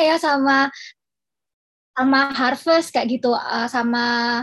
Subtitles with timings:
[0.00, 0.72] ya sama
[1.94, 4.40] sama harvest kayak gitu uh, sama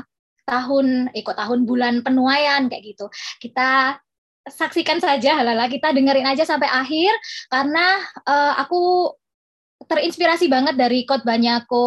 [0.47, 3.05] tahun ikut eh, tahun bulan penuaian kayak gitu.
[3.41, 3.99] Kita
[4.47, 7.11] saksikan saja halala kita dengerin aja sampai akhir
[7.51, 9.11] karena uh, aku
[9.87, 11.83] terinspirasi banget dari banyak ko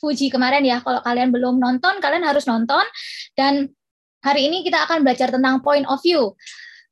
[0.00, 0.80] Fuji kemarin ya.
[0.80, 2.80] Kalau kalian belum nonton, kalian harus nonton
[3.36, 3.68] dan
[4.24, 6.32] hari ini kita akan belajar tentang point of view.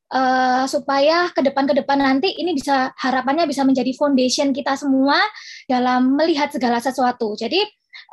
[0.09, 5.21] Uh, supaya ke depan ke depan nanti ini bisa harapannya bisa menjadi foundation kita semua
[5.69, 7.37] dalam melihat segala sesuatu.
[7.37, 7.61] Jadi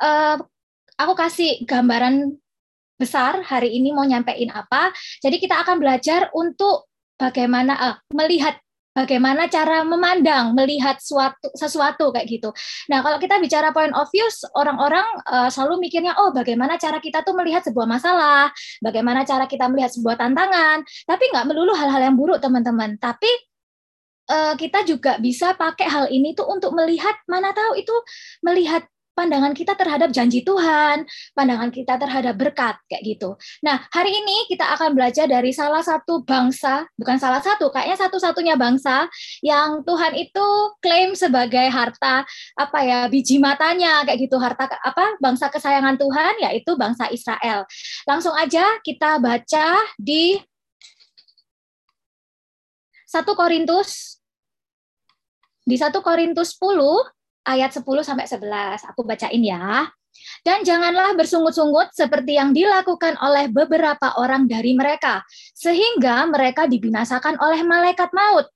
[0.05, 0.37] uh,
[0.93, 2.37] aku kasih gambaran
[3.01, 4.93] besar hari ini mau nyampein apa.
[5.25, 6.85] Jadi kita akan belajar untuk
[7.17, 8.61] bagaimana uh, melihat
[8.97, 12.49] bagaimana cara memandang, melihat suatu sesuatu kayak gitu.
[12.89, 14.25] Nah, kalau kita bicara point of view,
[14.57, 18.49] orang-orang uh, selalu mikirnya, oh bagaimana cara kita tuh melihat sebuah masalah,
[18.81, 22.97] bagaimana cara kita melihat sebuah tantangan, tapi nggak melulu hal-hal yang buruk, teman-teman.
[22.97, 23.29] Tapi
[24.33, 27.93] uh, kita juga bisa pakai hal ini tuh untuk melihat, mana tahu itu
[28.41, 28.81] melihat
[29.17, 33.33] pandangan kita terhadap janji Tuhan, pandangan kita terhadap berkat kayak gitu.
[33.65, 38.53] Nah, hari ini kita akan belajar dari salah satu bangsa, bukan salah satu, kayaknya satu-satunya
[38.53, 39.09] bangsa
[39.41, 40.45] yang Tuhan itu
[40.77, 42.21] klaim sebagai harta
[42.53, 45.17] apa ya, biji matanya kayak gitu, harta apa?
[45.17, 47.65] bangsa kesayangan Tuhan yaitu bangsa Israel.
[48.05, 50.37] Langsung aja kita baca di
[53.07, 54.21] 1 Korintus
[55.63, 57.16] di 1 Korintus 10
[57.47, 58.83] ayat 10 sampai 11.
[58.91, 59.87] Aku bacain ya.
[60.43, 65.21] Dan janganlah bersungut-sungut seperti yang dilakukan oleh beberapa orang dari mereka,
[65.53, 68.49] sehingga mereka dibinasakan oleh malaikat maut.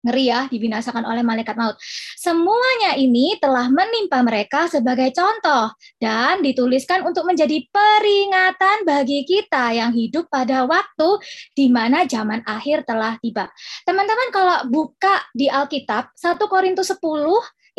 [0.00, 1.76] Ngeri ya, dibinasakan oleh malaikat maut.
[2.16, 9.92] Semuanya ini telah menimpa mereka sebagai contoh dan dituliskan untuk menjadi peringatan bagi kita yang
[9.92, 11.20] hidup pada waktu
[11.52, 13.52] di mana zaman akhir telah tiba.
[13.84, 17.04] Teman-teman kalau buka di Alkitab 1 Korintus 10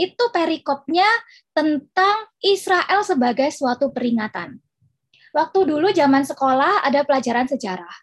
[0.02, 1.06] itu perikopnya
[1.54, 4.58] tentang Israel sebagai suatu peringatan.
[5.32, 7.94] Waktu dulu zaman sekolah ada pelajaran sejarah.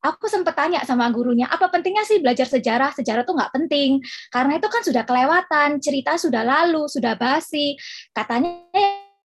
[0.00, 2.96] Aku sempat tanya sama gurunya, apa pentingnya sih belajar sejarah?
[2.96, 4.00] Sejarah tuh nggak penting,
[4.32, 7.76] karena itu kan sudah kelewatan, cerita sudah lalu, sudah basi.
[8.16, 8.64] Katanya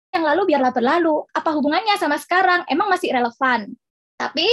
[0.10, 1.30] yang lalu biarlah berlalu.
[1.30, 2.66] Apa hubungannya sama sekarang?
[2.66, 3.70] Emang masih relevan?
[4.18, 4.50] Tapi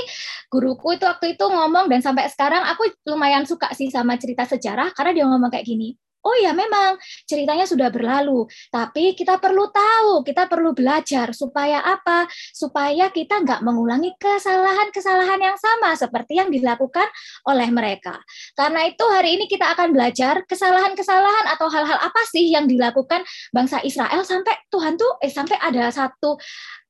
[0.52, 4.92] guruku itu waktu itu ngomong dan sampai sekarang aku lumayan suka sih sama cerita sejarah
[4.92, 10.20] karena dia ngomong kayak gini oh ya memang ceritanya sudah berlalu, tapi kita perlu tahu,
[10.24, 12.28] kita perlu belajar supaya apa?
[12.52, 17.08] Supaya kita nggak mengulangi kesalahan-kesalahan yang sama seperti yang dilakukan
[17.48, 18.20] oleh mereka.
[18.52, 23.80] Karena itu hari ini kita akan belajar kesalahan-kesalahan atau hal-hal apa sih yang dilakukan bangsa
[23.84, 26.36] Israel sampai Tuhan tuh eh sampai ada satu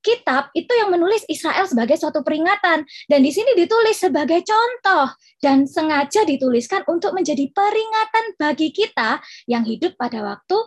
[0.00, 5.68] kitab itu yang menulis Israel sebagai suatu peringatan dan di sini ditulis sebagai contoh dan
[5.68, 10.58] sengaja dituliskan untuk menjadi peringatan bagi kita yang hidup pada waktu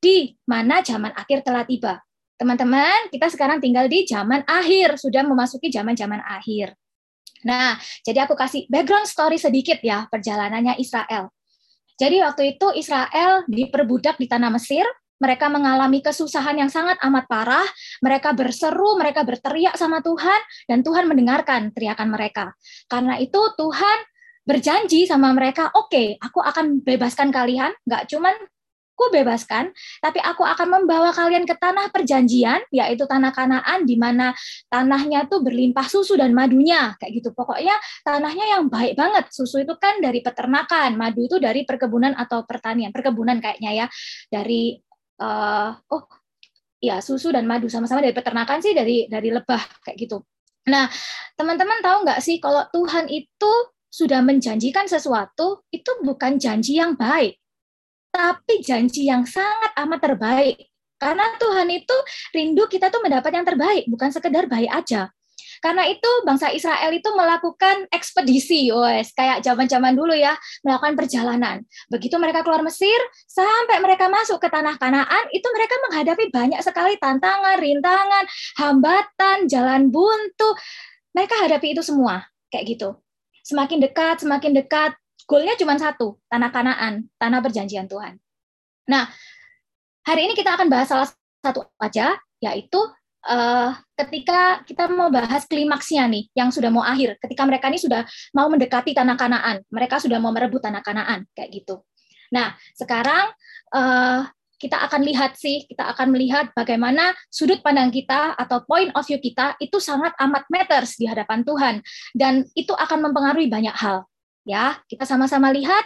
[0.00, 2.00] di mana zaman akhir telah tiba.
[2.40, 6.72] Teman-teman, kita sekarang tinggal di zaman akhir, sudah memasuki zaman-zaman akhir.
[7.44, 11.28] Nah, jadi aku kasih background story sedikit ya perjalanannya Israel.
[12.00, 14.88] Jadi waktu itu Israel diperbudak di tanah Mesir,
[15.20, 17.68] mereka mengalami kesusahan yang sangat amat parah,
[18.00, 22.56] mereka berseru, mereka berteriak sama Tuhan, dan Tuhan mendengarkan teriakan mereka.
[22.88, 23.98] Karena itu Tuhan
[24.48, 28.34] berjanji sama mereka, oke, okay, aku akan bebaskan kalian, nggak cuman
[29.00, 29.72] aku bebaskan,
[30.04, 34.36] tapi aku akan membawa kalian ke tanah perjanjian, yaitu tanah kanaan, di mana
[34.68, 37.32] tanahnya tuh berlimpah susu dan madunya, kayak gitu.
[37.32, 37.72] Pokoknya
[38.04, 39.32] tanahnya yang baik banget.
[39.32, 43.86] Susu itu kan dari peternakan, madu itu dari perkebunan atau pertanian, perkebunan kayaknya ya,
[44.28, 44.76] dari
[45.20, 46.04] uh, oh
[46.80, 50.24] ya susu dan madu sama-sama dari peternakan sih dari dari lebah kayak gitu.
[50.68, 50.88] Nah,
[51.36, 53.52] teman-teman tahu nggak sih kalau Tuhan itu
[53.90, 57.36] sudah menjanjikan sesuatu itu bukan janji yang baik,
[58.12, 60.56] tapi janji yang sangat amat terbaik.
[61.00, 61.96] Karena Tuhan itu
[62.36, 65.08] rindu kita tuh mendapat yang terbaik, bukan sekedar baik aja.
[65.60, 70.32] Karena itu bangsa Israel itu melakukan ekspedisi, wes kayak zaman-zaman dulu ya,
[70.64, 71.60] melakukan perjalanan.
[71.92, 72.96] Begitu mereka keluar Mesir,
[73.28, 78.24] sampai mereka masuk ke tanah Kanaan, itu mereka menghadapi banyak sekali tantangan, rintangan,
[78.56, 80.56] hambatan, jalan buntu.
[81.12, 82.96] Mereka hadapi itu semua, kayak gitu.
[83.44, 84.96] Semakin dekat, semakin dekat,
[85.28, 88.16] goalnya cuma satu, tanah Kanaan, tanah perjanjian Tuhan.
[88.88, 89.12] Nah,
[90.08, 91.08] hari ini kita akan bahas salah
[91.44, 92.80] satu aja, yaitu
[93.26, 98.06] uh, ketika kita mau bahas klimaksnya nih, yang sudah mau akhir, ketika mereka ini sudah
[98.32, 101.84] mau mendekati tanah kanaan, mereka sudah mau merebut tanah kanaan, kayak gitu.
[102.30, 103.34] Nah, sekarang
[103.74, 104.24] uh,
[104.60, 109.16] kita akan lihat sih, kita akan melihat bagaimana sudut pandang kita atau point of view
[109.16, 111.74] kita itu sangat amat matters di hadapan Tuhan
[112.12, 114.04] dan itu akan mempengaruhi banyak hal.
[114.44, 115.84] Ya, kita sama-sama lihat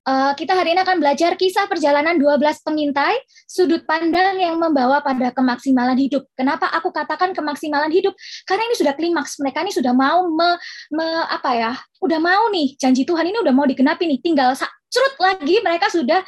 [0.00, 5.28] Uh, kita hari ini akan belajar kisah perjalanan 12 pengintai, sudut pandang yang membawa pada
[5.28, 6.24] kemaksimalan hidup.
[6.32, 8.16] Kenapa aku katakan kemaksimalan hidup?
[8.48, 9.36] Karena ini sudah klimaks.
[9.36, 10.56] Mereka ini sudah mau me,
[10.96, 11.72] me apa ya?
[12.00, 14.24] Udah mau nih janji Tuhan ini udah mau digenapi nih.
[14.24, 14.56] Tinggal
[14.88, 16.24] curut lagi mereka sudah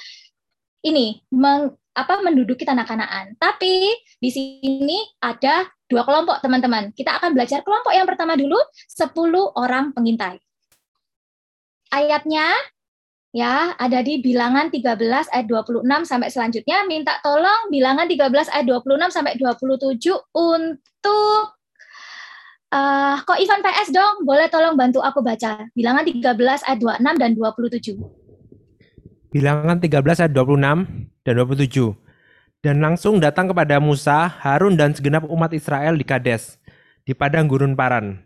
[0.85, 3.41] ini meng, apa menduduki tanah Kanaan.
[3.41, 3.89] Tapi
[4.21, 6.93] di sini ada dua kelompok teman-teman.
[6.93, 9.17] Kita akan belajar kelompok yang pertama dulu 10
[9.57, 10.37] orang pengintai.
[11.89, 12.53] Ayatnya
[13.33, 16.85] ya ada di bilangan 13 ayat 26 sampai selanjutnya.
[16.87, 21.43] Minta tolong bilangan 13 ayat 26 sampai 27 untuk
[22.71, 24.29] uh, kok Ivan PS dong?
[24.29, 25.67] Boleh tolong bantu aku baca.
[25.73, 28.23] Bilangan 13 ayat 26 dan 27
[29.33, 31.97] bilangan 13 ayat 26 dan 27
[32.63, 36.63] dan langsung datang kepada Musa, Harun dan segenap umat Israel di Kades,
[37.03, 38.23] di padang gurun Paran.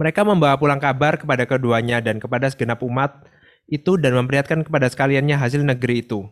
[0.00, 3.28] Mereka membawa pulang kabar kepada keduanya dan kepada segenap umat
[3.68, 6.28] itu dan memperlihatkan kepada sekaliannya hasil negeri itu.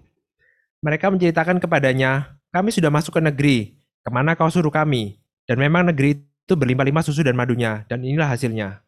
[0.82, 3.58] Mereka menceritakan kepadanya, kami sudah masuk ke negeri,
[4.02, 5.23] ke mana kau suruh kami?
[5.46, 8.82] Dan memang negeri itu berlimpah-limpah susu dan madunya, dan inilah hasilnya.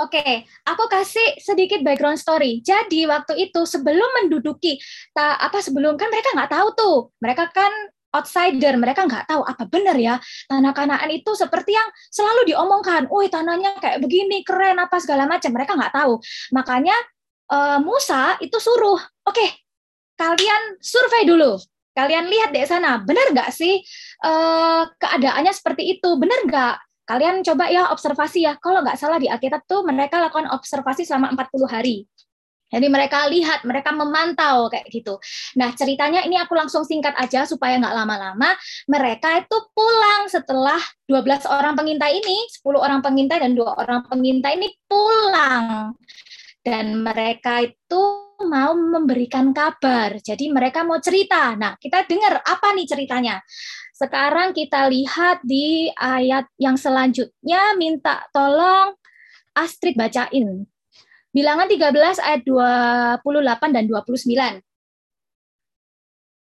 [0.00, 2.64] Oke, aku kasih sedikit background story.
[2.64, 4.80] Jadi waktu itu sebelum menduduki,
[5.12, 7.68] ta, apa sebelum kan mereka nggak tahu tuh, mereka kan
[8.16, 10.18] outsider, mereka nggak tahu apa benar ya
[10.50, 15.52] tanah Kanaan itu seperti yang selalu diomongkan, woi tanahnya kayak begini keren apa segala macam,
[15.52, 16.18] mereka nggak tahu.
[16.56, 16.96] Makanya
[17.50, 19.50] uh, Musa itu suruh, oke, okay,
[20.14, 21.58] kalian survei dulu,
[21.92, 23.82] kalian lihat deh sana, benar nggak sih
[24.24, 26.76] uh, keadaannya seperti itu, benar nggak?
[27.10, 31.34] Kalian coba ya observasi ya, kalau nggak salah di Alkitab tuh mereka lakukan observasi selama
[31.34, 31.96] 40 hari.
[32.70, 35.18] Jadi mereka lihat, mereka memantau kayak gitu.
[35.58, 38.54] Nah ceritanya ini aku langsung singkat aja supaya nggak lama-lama.
[38.86, 40.78] Mereka itu pulang setelah
[41.10, 45.98] 12 orang pengintai ini, 10 orang pengintai dan dua orang pengintai ini pulang
[46.60, 48.02] dan mereka itu
[48.44, 50.16] mau memberikan kabar.
[50.20, 51.52] Jadi mereka mau cerita.
[51.56, 53.40] Nah, kita dengar apa nih ceritanya.
[53.92, 58.96] Sekarang kita lihat di ayat yang selanjutnya minta tolong
[59.52, 60.64] Astrid bacain.
[61.30, 64.69] Bilangan 13 ayat 28 dan 29.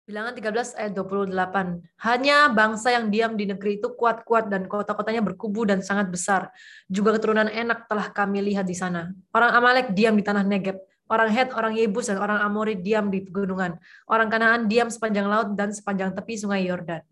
[0.02, 1.86] Bilangan 13 ayat 28.
[2.02, 6.50] Hanya bangsa yang diam di negeri itu kuat-kuat dan kota-kotanya berkubu dan sangat besar.
[6.90, 9.14] Juga keturunan enak telah kami lihat di sana.
[9.30, 10.82] Orang Amalek diam di tanah Negeb.
[11.12, 13.76] Orang Het, orang Yebus, dan orang Amori diam di pegunungan.
[14.08, 17.04] Orang Kanaan diam sepanjang laut dan sepanjang tepi sungai Yordan.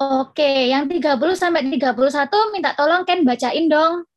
[0.00, 4.08] Oke, yang 30 sampai 31 minta tolong Ken bacain dong.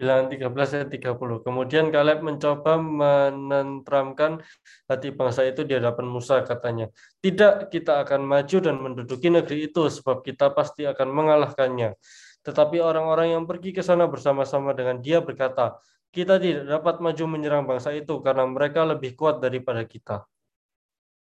[0.00, 1.44] Bilangan 13 ayat 30.
[1.44, 4.40] Kemudian Kaleb mencoba menentramkan
[4.88, 6.88] hati bangsa itu di hadapan Musa katanya.
[7.20, 12.00] Tidak, kita akan maju dan menduduki negeri itu sebab kita pasti akan mengalahkannya.
[12.40, 15.76] Tetapi orang-orang yang pergi ke sana bersama-sama dengan dia berkata,
[16.08, 20.24] kita tidak dapat maju menyerang bangsa itu karena mereka lebih kuat daripada kita.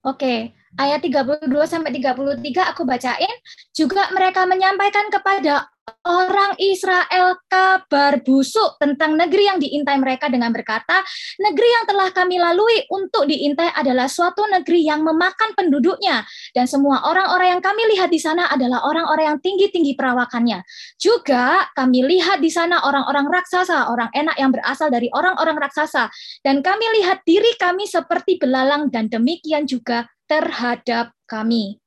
[0.02, 3.36] Oke, ayat 32 sampai 33 aku bacain.
[3.76, 5.70] Juga mereka menyampaikan kepada
[6.06, 11.02] orang Israel kabar busuk tentang negeri yang diintai mereka dengan berkata,
[11.38, 17.06] negeri yang telah kami lalui untuk diintai adalah suatu negeri yang memakan penduduknya dan semua
[17.06, 20.62] orang-orang yang kami lihat di sana adalah orang-orang yang tinggi-tinggi perawakannya.
[20.98, 26.10] Juga kami lihat di sana orang-orang raksasa, orang enak yang berasal dari orang-orang raksasa
[26.42, 31.78] dan kami lihat diri kami seperti belalang dan demikian juga terhadap kami.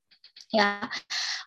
[0.55, 0.87] Ya,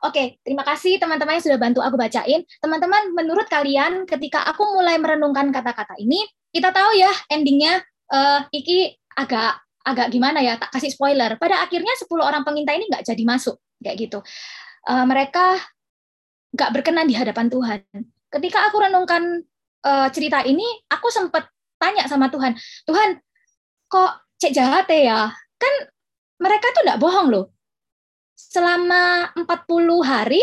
[0.04, 0.42] oke.
[0.44, 2.44] Terima kasih teman-teman yang sudah bantu aku bacain.
[2.62, 6.22] Teman-teman, menurut kalian, ketika aku mulai merenungkan kata-kata ini,
[6.54, 7.82] kita tahu ya endingnya.
[8.08, 10.56] Uh, iki agak agak gimana ya?
[10.56, 11.36] Tak kasih spoiler.
[11.36, 14.20] Pada akhirnya 10 orang pengintai ini nggak jadi masuk, kayak gitu.
[14.88, 15.60] Uh, mereka
[16.56, 17.84] nggak berkenan di hadapan Tuhan.
[18.32, 19.44] Ketika aku renungkan
[19.84, 22.56] uh, cerita ini, aku sempat tanya sama Tuhan,
[22.88, 23.20] Tuhan,
[23.92, 25.32] kok cek jahat ya?
[25.60, 25.74] Kan
[26.40, 27.57] mereka tuh nggak bohong loh
[28.38, 29.50] selama 40
[30.06, 30.42] hari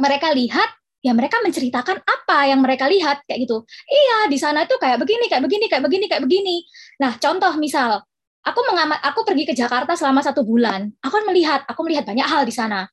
[0.00, 0.72] mereka lihat
[1.04, 3.62] ya mereka menceritakan apa yang mereka lihat kayak gitu.
[3.86, 6.56] Iya, di sana itu kayak begini, kayak begini, kayak begini, kayak begini.
[6.98, 8.02] Nah, contoh misal
[8.40, 10.90] aku mengamat aku pergi ke Jakarta selama satu bulan.
[11.04, 12.90] Aku kan melihat, aku melihat banyak hal di sana.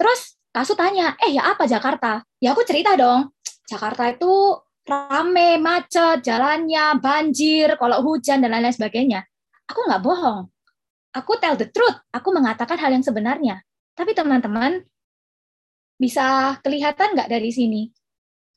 [0.00, 2.20] Terus Kasu tanya, eh ya apa Jakarta?
[2.36, 3.32] Ya aku cerita dong,
[3.64, 9.24] Jakarta itu rame, macet, jalannya, banjir, kalau hujan, dan lain-lain sebagainya.
[9.64, 10.52] Aku nggak bohong.
[11.16, 11.96] Aku tell the truth.
[12.12, 13.64] Aku mengatakan hal yang sebenarnya.
[13.92, 14.80] Tapi teman-teman,
[16.00, 17.92] bisa kelihatan nggak dari sini?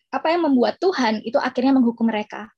[0.09, 2.49] Apa yang membuat Tuhan itu akhirnya menghukum mereka?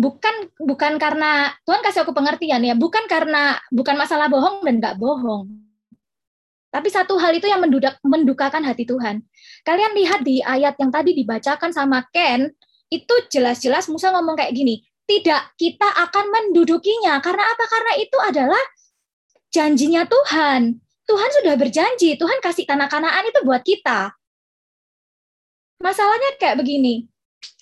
[0.00, 4.96] Bukan bukan karena Tuhan kasih aku pengertian ya, bukan karena bukan masalah bohong dan nggak
[4.96, 5.60] bohong.
[6.70, 9.26] Tapi satu hal itu yang mendudak, mendukakan hati Tuhan.
[9.66, 12.46] Kalian lihat di ayat yang tadi dibacakan sama Ken,
[12.88, 17.18] itu jelas-jelas Musa ngomong kayak gini, tidak kita akan mendudukinya.
[17.18, 17.64] Karena apa?
[17.66, 18.62] Karena itu adalah
[19.50, 20.78] janjinya Tuhan.
[21.06, 24.14] Tuhan sudah berjanji, Tuhan kasih tanah kanaan itu buat kita.
[25.82, 27.10] Masalahnya kayak begini.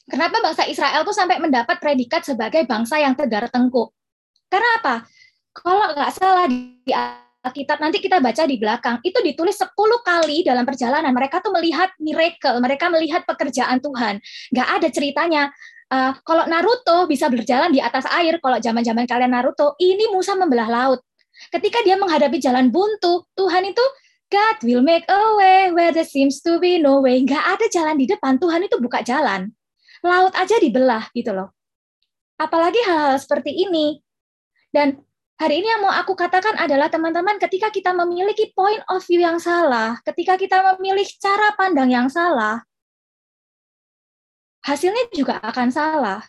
[0.08, 3.92] Kenapa bangsa Israel tuh sampai mendapat predikat sebagai bangsa yang tegar tengkuk?
[4.48, 4.94] Karena apa?
[5.52, 6.92] Kalau nggak salah di
[7.44, 9.72] Alkitab, nanti kita baca di belakang, itu ditulis 10
[10.04, 11.12] kali dalam perjalanan.
[11.12, 14.20] Mereka tuh melihat miracle, mereka melihat pekerjaan Tuhan.
[14.52, 15.42] Nggak ada ceritanya,
[15.92, 20.68] uh, kalau Naruto bisa berjalan di atas air, kalau zaman-zaman kalian Naruto, ini Musa membelah
[20.68, 21.00] laut.
[21.48, 23.84] Ketika dia menghadapi jalan buntu, Tuhan itu
[24.28, 27.24] God will make a way where there seems to be no way.
[27.24, 29.48] Nggak ada jalan di depan, Tuhan itu buka jalan.
[30.04, 31.56] Laut aja dibelah gitu loh.
[32.36, 33.98] Apalagi hal-hal seperti ini.
[34.68, 35.00] Dan
[35.40, 39.40] hari ini yang mau aku katakan adalah teman-teman ketika kita memiliki point of view yang
[39.40, 42.60] salah, ketika kita memilih cara pandang yang salah,
[44.60, 46.20] hasilnya juga akan salah.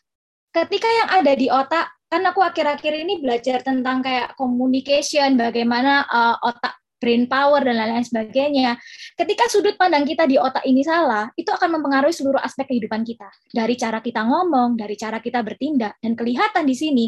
[0.56, 6.36] Ketika yang ada di otak, kan aku akhir-akhir ini belajar tentang kayak communication, bagaimana uh,
[6.42, 8.76] otak brain power dan lain-lain sebagainya.
[9.16, 13.30] Ketika sudut pandang kita di otak ini salah, itu akan mempengaruhi seluruh aspek kehidupan kita.
[13.54, 17.06] Dari cara kita ngomong, dari cara kita bertindak, dan kelihatan di sini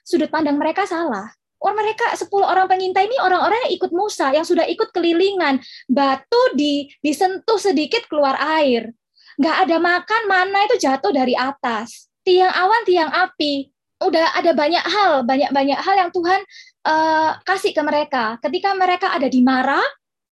[0.00, 1.28] sudut pandang mereka salah.
[1.64, 5.64] Orang mereka 10 orang pengintai ini orang-orang yang ikut Musa, yang sudah ikut kelilingan.
[5.88, 8.92] Batu di, disentuh sedikit keluar air.
[9.40, 12.12] Nggak ada makan, mana itu jatuh dari atas.
[12.20, 13.73] Tiang awan, tiang api.
[14.02, 16.40] Udah ada banyak hal, banyak-banyak hal yang Tuhan
[16.86, 18.36] uh, kasih ke mereka.
[18.42, 19.80] Ketika mereka ada di Mara,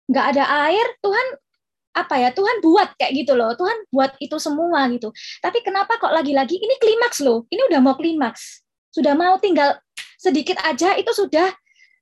[0.10, 1.27] nggak ada air, Tuhan
[1.91, 3.51] apa ya Tuhan buat kayak gitu loh.
[3.56, 5.12] Tuhan buat itu semua gitu.
[5.44, 6.56] Tapi kenapa kok lagi-lagi?
[6.58, 7.46] Ini klimaks loh.
[7.51, 8.63] Ini udah mau klimaks.
[8.91, 9.80] Sudah mau tinggal
[10.20, 11.51] sedikit aja itu sudah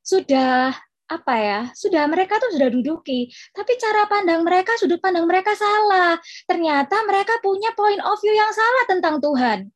[0.03, 0.73] sudah
[1.09, 3.29] apa ya sudah mereka tuh sudah duduki.
[3.53, 6.17] Tapi cara pandang mereka sudut pandang mereka salah.
[6.45, 9.73] Ternyata mereka punya point of view yang salah tentang Tuhan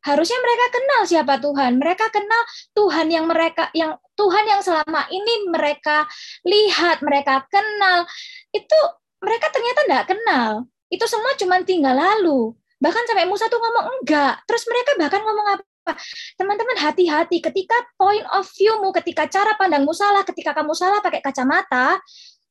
[0.00, 1.72] harusnya mereka kenal siapa Tuhan.
[1.76, 2.42] Mereka kenal
[2.72, 6.08] Tuhan yang mereka yang Tuhan yang selama ini mereka
[6.44, 8.08] lihat mereka kenal.
[8.52, 8.78] Itu
[9.20, 10.50] mereka ternyata tidak kenal.
[10.88, 12.56] Itu semua cuma tinggal lalu.
[12.80, 14.40] Bahkan sampai Musa tuh ngomong enggak.
[14.48, 15.92] Terus mereka bahkan ngomong apa?
[16.40, 17.44] Teman-teman hati-hati.
[17.44, 22.00] Ketika point of view-mu, ketika cara pandangmu salah, ketika kamu salah pakai kacamata,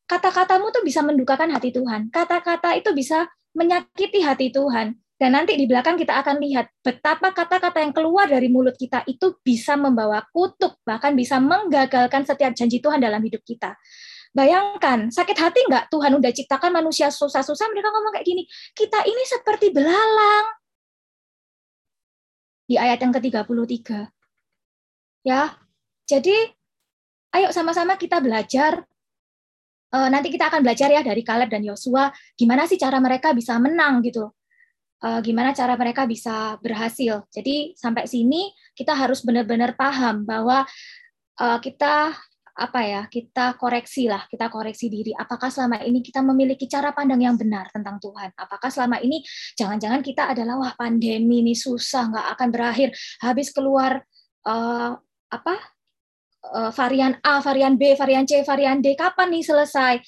[0.05, 2.13] kata-katamu tuh bisa mendukakan hati Tuhan.
[2.13, 3.25] Kata-kata itu bisa
[3.57, 4.93] menyakiti hati Tuhan.
[5.19, 9.35] Dan nanti di belakang kita akan lihat betapa kata-kata yang keluar dari mulut kita itu
[9.43, 13.75] bisa membawa kutuk, bahkan bisa menggagalkan setiap janji Tuhan dalam hidup kita.
[14.31, 19.23] Bayangkan, sakit hati nggak Tuhan udah ciptakan manusia susah-susah, mereka ngomong kayak gini, kita ini
[19.27, 20.45] seperti belalang,
[22.69, 23.89] di ayat yang ke-33.
[25.25, 25.57] Ya.
[26.05, 26.37] Jadi
[27.33, 28.85] ayo sama-sama kita belajar
[29.93, 33.57] uh, nanti kita akan belajar ya dari Kaleb dan Yosua gimana sih cara mereka bisa
[33.57, 34.29] menang gitu.
[34.99, 37.23] Uh, gimana cara mereka bisa berhasil.
[37.31, 40.67] Jadi sampai sini kita harus benar-benar paham bahwa
[41.39, 42.11] uh, kita
[42.59, 45.15] apa ya kita koreksi lah kita koreksi diri.
[45.15, 48.35] Apakah selama ini kita memiliki cara pandang yang benar tentang Tuhan?
[48.35, 49.23] Apakah selama ini
[49.55, 52.91] jangan-jangan kita adalah wah pandemi ini susah nggak akan berakhir.
[53.23, 54.03] Habis keluar
[54.43, 54.91] uh,
[55.31, 55.55] apa
[56.51, 60.03] uh, varian A varian B varian C varian D kapan nih selesai?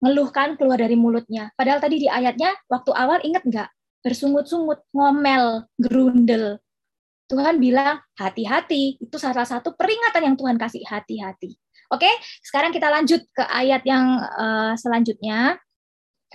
[0.00, 1.52] Ngeluhkan keluar dari mulutnya.
[1.52, 3.68] Padahal tadi di ayatnya waktu awal inget nggak
[4.00, 6.58] bersungut-sungut ngomel gerundel
[7.30, 11.54] Tuhan bilang hati-hati itu salah satu peringatan yang Tuhan kasih hati-hati
[11.90, 12.06] Oke,
[12.46, 15.58] sekarang kita lanjut ke ayat yang uh, selanjutnya.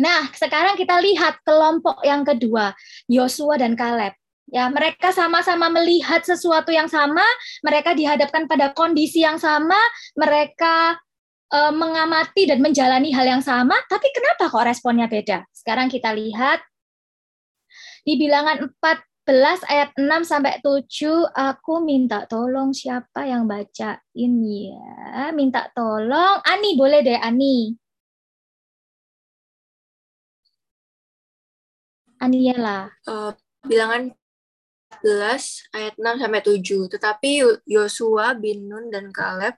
[0.04, 2.76] Nah, sekarang kita lihat kelompok yang kedua,
[3.08, 4.12] Yosua dan Kaleb.
[4.52, 7.24] Ya, mereka sama-sama melihat sesuatu yang sama,
[7.64, 9.80] mereka dihadapkan pada kondisi yang sama,
[10.20, 11.00] mereka
[11.56, 15.48] uh, mengamati dan menjalani hal yang sama, tapi kenapa kok responnya beda?
[15.56, 16.60] Sekarang kita lihat
[18.06, 25.34] di bilangan 4 11 ayat 6 sampai 7 aku minta tolong siapa yang bacain ya.
[25.34, 27.74] Minta tolong Ani boleh deh Ani.
[32.22, 32.94] Aniela.
[33.10, 33.34] Uh,
[33.66, 34.14] bilangan
[35.02, 36.94] 11 ayat 6 sampai 7.
[36.94, 37.30] Tetapi
[37.66, 39.58] Yosua bin Nun dan Kaleb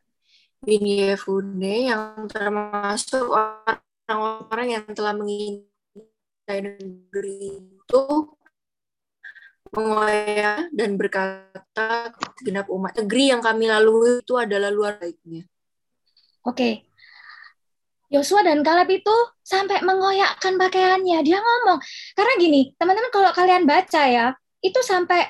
[0.63, 8.03] bin Yefune yang termasuk orang-orang yang telah mengintai negeri itu
[9.73, 12.11] mengoyak dan berkata
[12.43, 15.47] genap umat negeri yang kami lalui itu adalah luar baiknya.
[16.43, 16.87] Oke.
[18.07, 21.19] Yosua dan Kaleb itu sampai mengoyakkan pakaiannya.
[21.27, 21.83] Dia ngomong,
[22.15, 24.31] karena gini, teman-teman kalau kalian baca ya,
[24.63, 25.27] itu sampai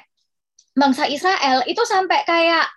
[0.77, 2.69] bangsa Israel itu sampai kayak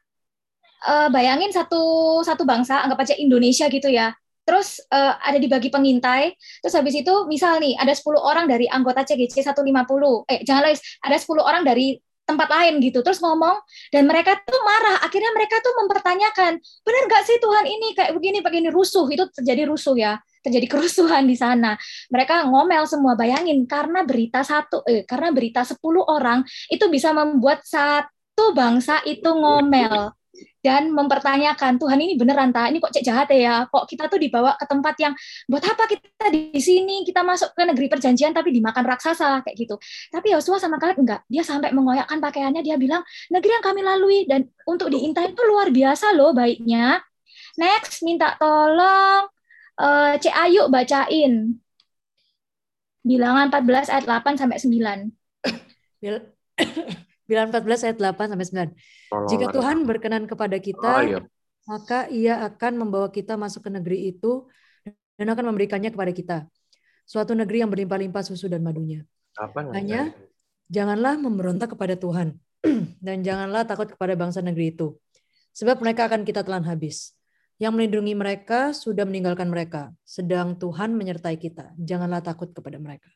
[0.89, 4.17] uh, bayangin satu satu bangsa, anggap aja Indonesia gitu ya
[4.51, 9.07] terus uh, ada dibagi pengintai, terus habis itu misal nih ada 10 orang dari anggota
[9.07, 9.63] CGC 150,
[10.27, 11.95] eh jangan lagi, ada 10 orang dari
[12.31, 13.03] tempat lain gitu.
[13.03, 13.59] Terus ngomong
[13.91, 15.03] dan mereka tuh marah.
[15.03, 18.69] Akhirnya mereka tuh mempertanyakan benar gak sih Tuhan ini kayak begini begini?
[18.71, 19.11] Rusuh.
[19.11, 20.23] Itu terjadi rusuh ya.
[20.47, 21.75] Terjadi kerusuhan di sana.
[22.15, 23.19] Mereka ngomel semua.
[23.19, 29.27] Bayangin karena berita satu eh, karena berita 10 orang itu bisa membuat satu bangsa itu
[29.27, 30.15] ngomel
[30.61, 32.69] dan mempertanyakan Tuhan ini beneran tak?
[32.69, 33.65] Ini kok cek jahat ya?
[33.69, 35.13] Kok kita tuh dibawa ke tempat yang
[35.49, 37.03] buat apa kita di sini?
[37.09, 39.75] Kita masuk ke negeri perjanjian tapi dimakan raksasa kayak gitu.
[40.13, 41.25] Tapi Yosua sama Kaleb enggak.
[41.33, 42.61] Dia sampai mengoyakkan pakaiannya.
[42.61, 43.01] Dia bilang
[43.33, 47.01] negeri yang kami lalui dan untuk diintai itu luar biasa loh baiknya.
[47.57, 49.29] Next minta tolong
[49.81, 51.57] uh, Cek Ayu bacain.
[53.01, 55.09] Bilangan 14 ayat 8 sampai 9
[57.31, 58.47] Bilangan 14 ayat 8 sampai
[59.15, 59.31] 9.
[59.31, 61.21] Jika Tuhan berkenan kepada kita, oh, iya.
[61.71, 64.51] maka ia akan membawa kita masuk ke negeri itu
[65.15, 66.39] dan akan memberikannya kepada kita.
[67.07, 69.07] Suatu negeri yang berlimpah-limpah susu dan madunya.
[69.39, 70.11] Apa Hanya
[70.67, 72.35] janganlah memberontak kepada Tuhan
[73.07, 74.99] dan janganlah takut kepada bangsa negeri itu.
[75.55, 77.15] Sebab mereka akan kita telan habis.
[77.61, 81.77] Yang melindungi mereka sudah meninggalkan mereka, sedang Tuhan menyertai kita.
[81.77, 83.13] Janganlah takut kepada mereka.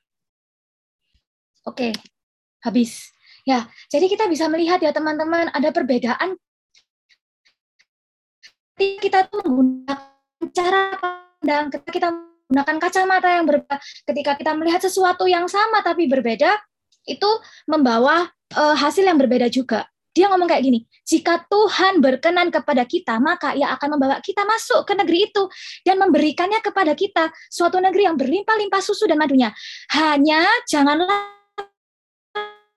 [1.65, 1.97] Oke,
[2.61, 3.14] habis.
[3.45, 6.41] Ya, jadi kita bisa melihat ya teman-teman ada perbedaan
[8.75, 13.77] kita tuh menggunakan cara pandang, ketika kita menggunakan kacamata yang berbeda,
[14.09, 16.57] ketika kita melihat sesuatu yang sama tapi berbeda,
[17.05, 17.31] itu
[17.69, 19.87] membawa uh, hasil yang berbeda juga.
[20.15, 24.87] Dia ngomong kayak gini, jika Tuhan berkenan kepada kita, maka ia akan membawa kita masuk
[24.87, 25.43] ke negeri itu
[25.83, 29.51] dan memberikannya kepada kita suatu negeri yang berlimpah-limpah susu dan madunya.
[29.91, 31.44] Hanya janganlah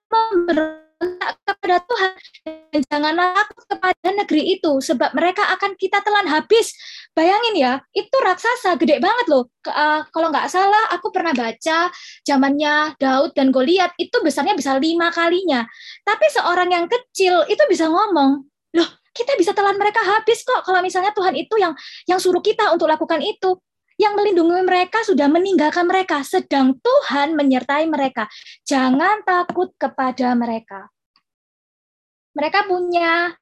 [0.08, 2.12] memberontak kepada Tuhan
[2.48, 6.74] dan janganlah takut kepada negeri itu sebab mereka akan kita telan habis.
[7.18, 9.50] Bayangin ya, itu raksasa gede banget loh.
[9.66, 11.90] Uh, kalau nggak salah, aku pernah baca
[12.22, 15.66] zamannya Daud dan Goliat itu besarnya bisa lima kalinya.
[16.06, 18.46] Tapi seorang yang kecil itu bisa ngomong,
[18.78, 21.74] loh kita bisa telan mereka habis kok kalau misalnya Tuhan itu yang
[22.06, 23.58] yang suruh kita untuk lakukan itu
[23.98, 28.30] yang melindungi mereka sudah meninggalkan mereka, sedang Tuhan menyertai mereka.
[28.64, 30.94] Jangan takut kepada mereka.
[32.38, 33.34] Mereka punya,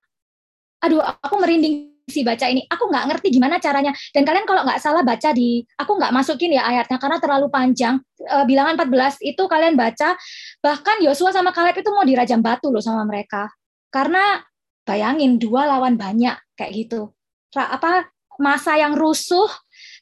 [0.80, 2.64] aduh, aku merinding sih baca ini.
[2.72, 3.92] Aku nggak ngerti gimana caranya.
[4.16, 8.00] Dan kalian kalau nggak salah baca di, aku nggak masukin ya ayatnya karena terlalu panjang.
[8.16, 10.16] E, bilangan 14 itu kalian baca,
[10.64, 13.52] bahkan Yosua sama Kaleb itu mau dirajam batu loh sama mereka.
[13.92, 14.40] Karena
[14.88, 17.12] bayangin dua lawan banyak kayak gitu.
[17.58, 19.48] Apa masa yang rusuh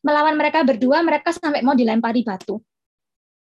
[0.03, 2.59] melawan mereka berdua, mereka sampai mau dilempari batu.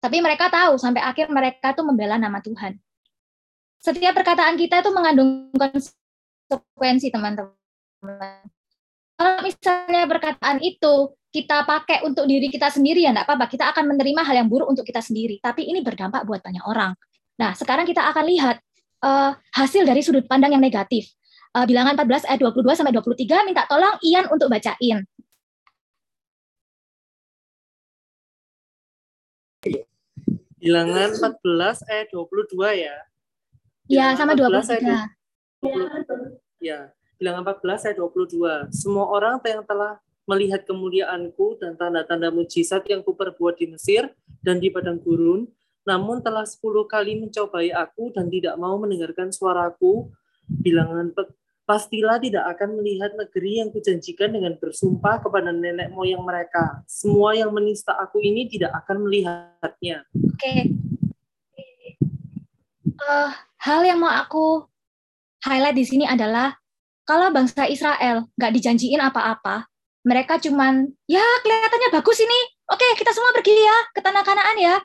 [0.02, 2.78] Tapi mereka tahu sampai akhir mereka tuh membela nama Tuhan.
[3.82, 8.46] Setiap perkataan kita itu mengandung konsekuensi, teman-teman.
[9.18, 13.94] Kalau misalnya perkataan itu kita pakai untuk diri kita sendiri ya enggak apa-apa, kita akan
[13.94, 16.94] menerima hal yang buruk untuk kita sendiri, tapi ini berdampak buat banyak orang.
[17.38, 18.56] Nah, sekarang kita akan lihat
[19.02, 21.10] uh, hasil dari sudut pandang yang negatif.
[21.52, 25.04] Uh, bilangan 14 ayat 22 sampai 23 minta tolong Ian untuk bacain.
[30.62, 31.10] Bilangan
[31.42, 32.96] 14 ayat 22 ya.
[33.90, 34.78] Iya, sama 23.
[34.78, 35.10] Ayat
[35.58, 38.70] 20, ya, bilangan 14 ayat 22.
[38.70, 44.70] Semua orang yang telah melihat kemuliaanku dan tanda-tanda mujizat yang kuperbuat di Mesir dan di
[44.70, 45.50] padang gurun,
[45.82, 50.14] namun telah 10 kali mencobai aku dan tidak mau mendengarkan suaraku.
[50.46, 51.10] Bilangan
[51.62, 56.82] pastilah tidak akan melihat negeri yang kujanjikan dengan bersumpah kepada nenek moyang mereka.
[56.90, 60.04] Semua yang menista aku ini tidak akan melihatnya.
[60.10, 60.36] Oke.
[60.38, 60.60] Okay.
[63.02, 63.30] Uh, eh,
[63.62, 64.66] hal yang mau aku
[65.42, 66.54] highlight di sini adalah
[67.02, 69.66] kalau bangsa Israel nggak dijanjiin apa-apa,
[70.06, 72.40] mereka cuman ya kelihatannya bagus ini.
[72.70, 74.76] Oke, kita semua pergi ya ke tanah Kanaan ya.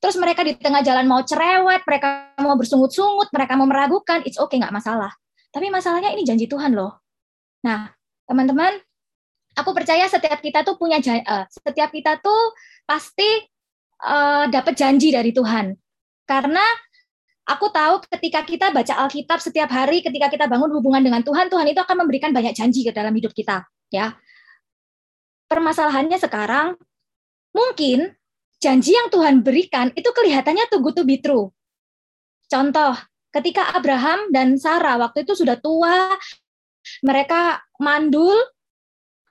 [0.00, 4.56] Terus mereka di tengah jalan mau cerewet, mereka mau bersungut-sungut, mereka mau meragukan, it's okay
[4.56, 5.12] nggak masalah.
[5.50, 7.02] Tapi masalahnya ini janji Tuhan loh.
[7.66, 7.90] Nah,
[8.26, 8.78] teman-teman,
[9.58, 12.54] aku percaya setiap kita tuh punya uh, setiap kita tuh
[12.86, 13.26] pasti
[14.06, 15.74] uh, dapat janji dari Tuhan.
[16.24, 16.62] Karena
[17.50, 21.66] aku tahu ketika kita baca Alkitab setiap hari, ketika kita bangun hubungan dengan Tuhan, Tuhan
[21.66, 24.14] itu akan memberikan banyak janji ke dalam hidup kita, ya.
[25.50, 26.78] Permasalahannya sekarang
[27.50, 28.14] mungkin
[28.62, 31.50] janji yang Tuhan berikan itu kelihatannya good to be true.
[32.46, 32.94] Contoh,
[33.30, 36.14] ketika Abraham dan Sarah waktu itu sudah tua,
[37.02, 38.36] mereka mandul,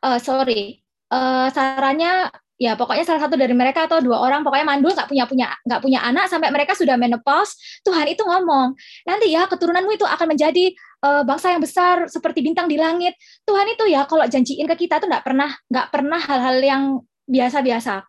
[0.03, 0.79] uh, sorry,
[1.12, 5.23] uh, Sarahnya ya pokoknya salah satu dari mereka atau dua orang pokoknya mandul nggak punya
[5.23, 7.55] punya nggak punya anak sampai mereka sudah menopause
[7.88, 8.75] Tuhan itu ngomong
[9.07, 10.75] nanti ya keturunanmu itu akan menjadi
[11.07, 13.15] uh, bangsa yang besar seperti bintang di langit.
[13.47, 16.83] Tuhan itu ya kalau janjiin ke kita tuh nggak pernah nggak pernah hal-hal yang
[17.31, 18.03] biasa-biasa.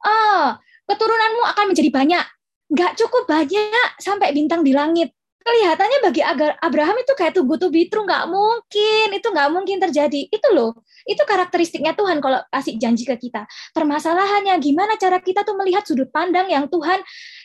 [0.00, 0.56] Oh
[0.88, 2.24] keturunanmu akan menjadi banyak
[2.72, 5.12] nggak cukup banyak sampai bintang di langit.
[5.44, 9.76] kelihatannya bagi Aga- Abraham itu kayak tugu to be true, nggak mungkin, itu nggak mungkin
[9.76, 10.24] terjadi.
[10.32, 10.72] Itu loh,
[11.04, 13.44] itu karakteristiknya Tuhan kalau kasih janji ke kita.
[13.76, 16.96] Permasalahannya gimana cara kita tuh melihat sudut pandang yang Tuhan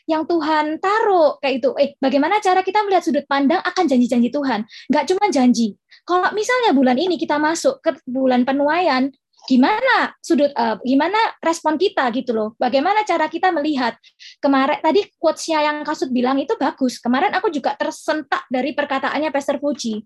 [0.08, 1.70] yang Tuhan taruh kayak itu.
[1.76, 4.64] Eh, bagaimana cara kita melihat sudut pandang akan janji-janji Tuhan?
[4.88, 5.76] Nggak cuma janji.
[6.08, 9.12] Kalau misalnya bulan ini kita masuk ke bulan penuaian,
[9.50, 12.54] gimana sudut uh, gimana respon kita gitu loh?
[12.62, 13.98] Bagaimana cara kita melihat?
[14.38, 17.02] Kemarin tadi quotesnya yang kasut bilang itu bagus.
[17.02, 20.06] Kemarin aku juga tersentak dari perkataannya Pastor Puji.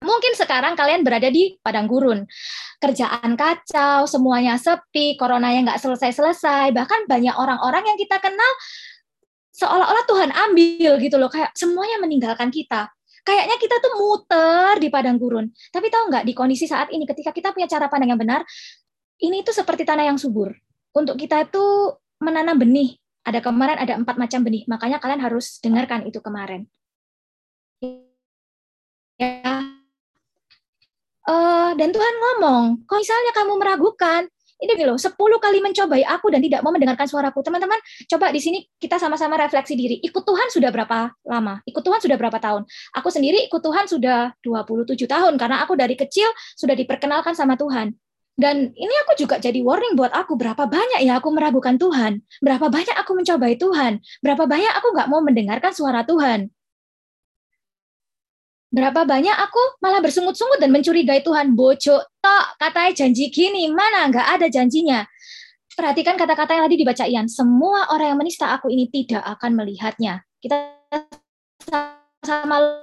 [0.00, 2.24] Mungkin sekarang kalian berada di padang gurun.
[2.80, 6.72] Kerjaan kacau semuanya sepi corona yang nggak selesai-selesai.
[6.72, 8.52] Bahkan banyak orang-orang yang kita kenal
[9.52, 11.28] seolah-olah Tuhan ambil gitu loh.
[11.28, 12.88] Kayak semuanya meninggalkan kita
[13.22, 15.46] kayaknya kita tuh muter di padang gurun.
[15.70, 18.42] Tapi tahu nggak di kondisi saat ini ketika kita punya cara pandang yang benar,
[19.20, 20.52] ini itu seperti tanah yang subur.
[20.96, 22.96] Untuk kita itu menanam benih.
[23.20, 26.64] Ada kemarin ada empat macam benih, makanya kalian harus dengarkan itu kemarin.
[29.20, 29.60] Ya.
[31.28, 34.22] Uh, dan Tuhan ngomong, kalau misalnya kamu meragukan,
[34.60, 37.40] ini loh, 10 kali mencobai aku dan tidak mau mendengarkan suaraku.
[37.40, 39.96] Teman-teman, coba di sini kita sama-sama refleksi diri.
[40.04, 41.64] Ikut Tuhan sudah berapa lama?
[41.64, 42.68] Ikut Tuhan sudah berapa tahun?
[43.00, 46.28] Aku sendiri ikut Tuhan sudah 27 tahun karena aku dari kecil
[46.60, 47.96] sudah diperkenalkan sama Tuhan.
[48.40, 52.72] Dan ini aku juga jadi warning buat aku, berapa banyak ya aku meragukan Tuhan, berapa
[52.72, 56.48] banyak aku mencobai Tuhan, berapa banyak aku nggak mau mendengarkan suara Tuhan.
[58.70, 61.58] Berapa banyak aku malah bersungut-sungut dan mencurigai Tuhan.
[61.58, 65.02] Bojo, tok, katanya janji gini, mana nggak ada janjinya.
[65.74, 67.26] Perhatikan kata-kata yang tadi dibaca Ian.
[67.26, 70.22] Semua orang yang menista aku ini tidak akan melihatnya.
[70.38, 70.70] Kita
[72.22, 72.78] sama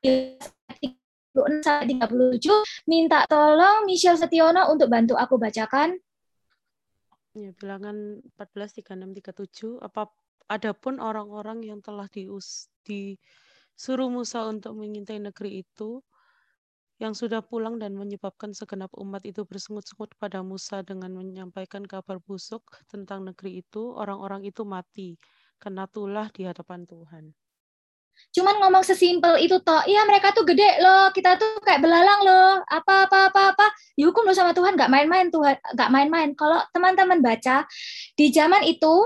[0.00, 0.88] 37
[2.88, 6.00] minta tolong Michelle Setiono untuk bantu aku bacakan.
[7.36, 9.12] Ya, bilangan 14 36
[9.76, 10.08] 37 apa
[10.48, 13.20] adapun orang-orang yang telah dius di
[13.76, 16.00] Suruh Musa untuk mengintai negeri itu
[16.96, 22.64] yang sudah pulang dan menyebabkan segenap umat itu bersungut-sungut pada Musa dengan menyampaikan kabar busuk
[22.88, 25.20] tentang negeri itu, orang-orang itu mati,
[25.60, 27.36] kena tulah di hadapan Tuhan.
[28.32, 32.64] Cuman ngomong sesimpel itu toh, iya mereka tuh gede loh, kita tuh kayak belalang loh,
[32.64, 36.32] apa apa apa apa, dihukum loh sama Tuhan, nggak main-main Tuhan, nggak main-main.
[36.32, 37.68] Kalau teman-teman baca
[38.16, 39.04] di zaman itu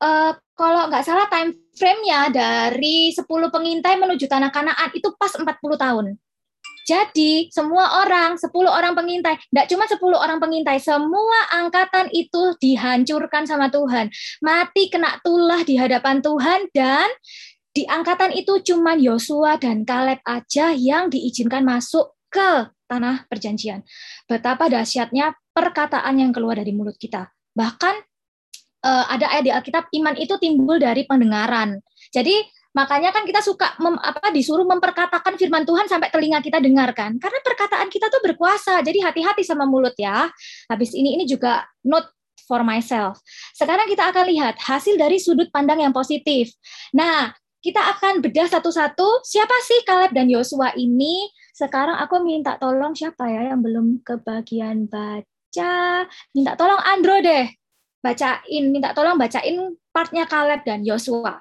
[0.00, 5.46] uh, kalau nggak salah time frame-nya dari 10 pengintai menuju tanah Kanaan itu pas 40
[5.56, 6.06] tahun.
[6.90, 13.46] Jadi semua orang, 10 orang pengintai, tidak cuma 10 orang pengintai, semua angkatan itu dihancurkan
[13.46, 14.10] sama Tuhan.
[14.42, 17.06] Mati kena tulah di hadapan Tuhan dan
[17.70, 23.86] di angkatan itu cuma Yosua dan Kaleb aja yang diizinkan masuk ke tanah perjanjian.
[24.26, 27.30] Betapa dahsyatnya perkataan yang keluar dari mulut kita.
[27.54, 28.09] Bahkan
[28.84, 31.80] uh, ada ayat di Alkitab iman itu timbul dari pendengaran.
[32.10, 32.36] Jadi
[32.70, 37.38] makanya kan kita suka mem, apa disuruh memperkatakan firman Tuhan sampai telinga kita dengarkan karena
[37.42, 38.80] perkataan kita tuh berkuasa.
[38.82, 40.30] Jadi hati-hati sama mulut ya.
[40.70, 42.10] Habis ini ini juga note
[42.46, 43.20] for myself.
[43.54, 46.50] Sekarang kita akan lihat hasil dari sudut pandang yang positif.
[46.90, 51.28] Nah, kita akan bedah satu-satu siapa sih Kaleb dan Yosua ini.
[51.52, 56.08] Sekarang aku minta tolong siapa ya yang belum kebagian baca.
[56.32, 57.59] Minta tolong Andro deh
[58.00, 61.40] bacain, minta tolong bacain partnya Caleb dan Yosua.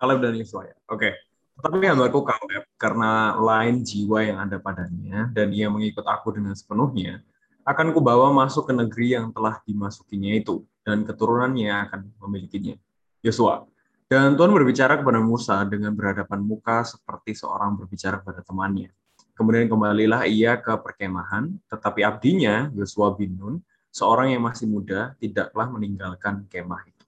[0.00, 0.76] Caleb dan Yosua ya.
[0.88, 0.98] Oke.
[0.98, 1.12] Okay.
[1.60, 7.20] Tetapi hambaku Caleb, karena lain jiwa yang ada padanya, dan ia mengikut aku dengan sepenuhnya,
[7.62, 12.74] akan kubawa masuk ke negeri yang telah dimasukinya itu, dan keturunannya akan memilikinya.
[13.22, 13.68] Yosua.
[14.10, 18.92] Dan Tuhan berbicara kepada Musa dengan berhadapan muka seperti seorang berbicara kepada temannya.
[19.32, 23.54] Kemudian kembalilah ia ke perkemahan, tetapi abdinya, Yosua bin Nun,
[23.92, 27.04] seorang yang masih muda tidaklah meninggalkan kemah itu.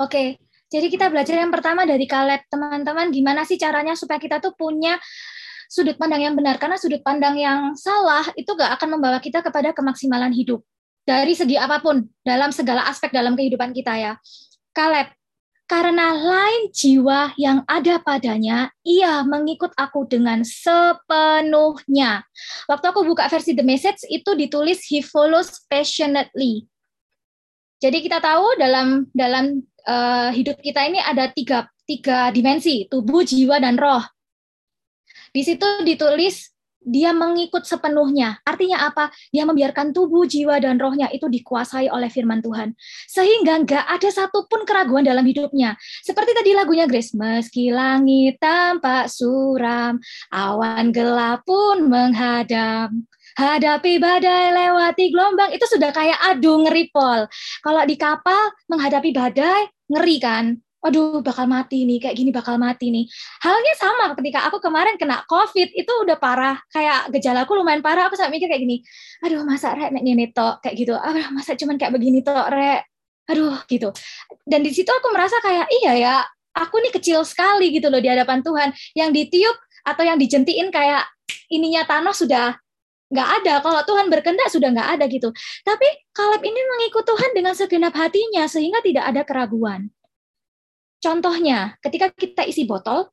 [0.00, 0.40] Oke,
[0.72, 4.96] jadi kita belajar yang pertama dari Kaleb, teman-teman, gimana sih caranya supaya kita tuh punya
[5.68, 9.76] sudut pandang yang benar, karena sudut pandang yang salah itu gak akan membawa kita kepada
[9.76, 10.64] kemaksimalan hidup.
[11.04, 14.12] Dari segi apa pun, dalam segala aspek dalam kehidupan kita ya.
[14.72, 15.12] Kaleb,
[15.70, 22.26] karena lain jiwa yang ada padanya, ia mengikut aku dengan sepenuhnya.
[22.66, 26.66] Waktu aku buka versi The Message, itu ditulis he follows passionately.
[27.78, 33.62] Jadi kita tahu dalam dalam uh, hidup kita ini ada tiga, tiga dimensi, tubuh, jiwa,
[33.62, 34.02] dan roh.
[35.30, 36.49] Di situ ditulis
[36.80, 38.40] dia mengikut sepenuhnya.
[38.42, 39.12] Artinya apa?
[39.30, 42.72] Dia membiarkan tubuh, jiwa, dan rohnya itu dikuasai oleh firman Tuhan.
[43.06, 45.76] Sehingga nggak ada satupun keraguan dalam hidupnya.
[46.00, 50.00] Seperti tadi lagunya Grace, meski langit tampak suram,
[50.32, 53.04] awan gelap pun menghadang.
[53.38, 57.30] Hadapi badai, lewati gelombang, itu sudah kayak adu ngeri Pol.
[57.62, 60.44] Kalau di kapal menghadapi badai, ngeri kan?
[60.80, 63.04] Aduh bakal mati nih, kayak gini bakal mati nih.
[63.44, 66.56] Halnya sama ketika aku kemarin kena COVID, itu udah parah.
[66.72, 68.80] Kayak gejalaku lumayan parah, aku sampai mikir kayak gini,
[69.24, 70.96] aduh masa rek nek ngene tok, kayak gitu.
[70.96, 72.88] Ah, masa cuman kayak begini tok rek.
[73.30, 73.92] Aduh gitu.
[74.42, 76.14] Dan di situ aku merasa kayak, iya ya,
[76.56, 78.74] aku nih kecil sekali gitu loh di hadapan Tuhan.
[78.96, 81.06] Yang ditiup atau yang dijentiin kayak
[81.52, 82.56] ininya Thanos sudah
[83.10, 83.54] nggak ada.
[83.60, 85.28] Kalau Tuhan berkehendak sudah nggak ada gitu.
[85.66, 89.90] Tapi Kaleb ini mengikut Tuhan dengan segenap hatinya sehingga tidak ada keraguan.
[91.00, 93.08] Contohnya, ketika kita isi botol,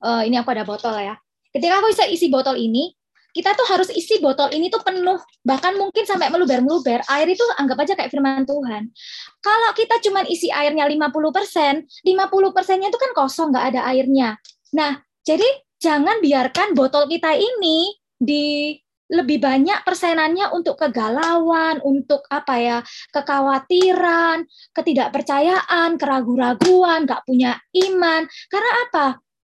[0.00, 1.20] uh, ini aku ada botol ya.
[1.52, 2.96] Ketika aku bisa isi botol ini,
[3.30, 7.06] kita tuh harus isi botol ini tuh penuh, bahkan mungkin sampai meluber-meluber.
[7.06, 8.90] Air itu anggap aja kayak firman Tuhan.
[9.38, 14.34] Kalau kita cuma isi airnya 50%, 50 persennya itu kan kosong, nggak ada airnya.
[14.74, 15.46] Nah, jadi
[15.78, 18.74] jangan biarkan botol kita ini di
[19.10, 22.78] lebih banyak persenannya untuk kegalauan, untuk apa ya,
[23.10, 27.58] kekhawatiran, ketidakpercayaan, keraguan-raguan, nggak punya
[27.90, 28.30] iman.
[28.46, 29.06] Karena apa?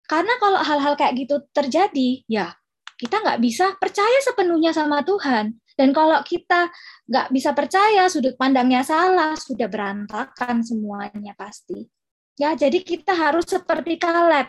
[0.07, 2.55] Karena kalau hal-hal kayak gitu terjadi, ya
[2.95, 5.59] kita nggak bisa percaya sepenuhnya sama Tuhan.
[5.79, 6.67] Dan kalau kita
[7.07, 11.87] nggak bisa percaya, sudut pandangnya salah, sudah berantakan semuanya pasti.
[12.35, 14.47] Ya, jadi kita harus seperti Kaleb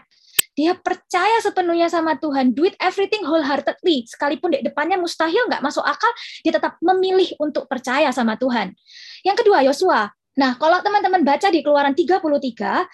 [0.59, 4.05] dia percaya sepenuhnya sama Tuhan, do it everything wholeheartedly.
[4.07, 6.11] Sekalipun di depannya mustahil nggak masuk akal,
[6.43, 8.75] dia tetap memilih untuk percaya sama Tuhan.
[9.23, 10.11] Yang kedua, Yosua.
[10.39, 12.87] Nah, kalau teman-teman baca di Keluaran 33,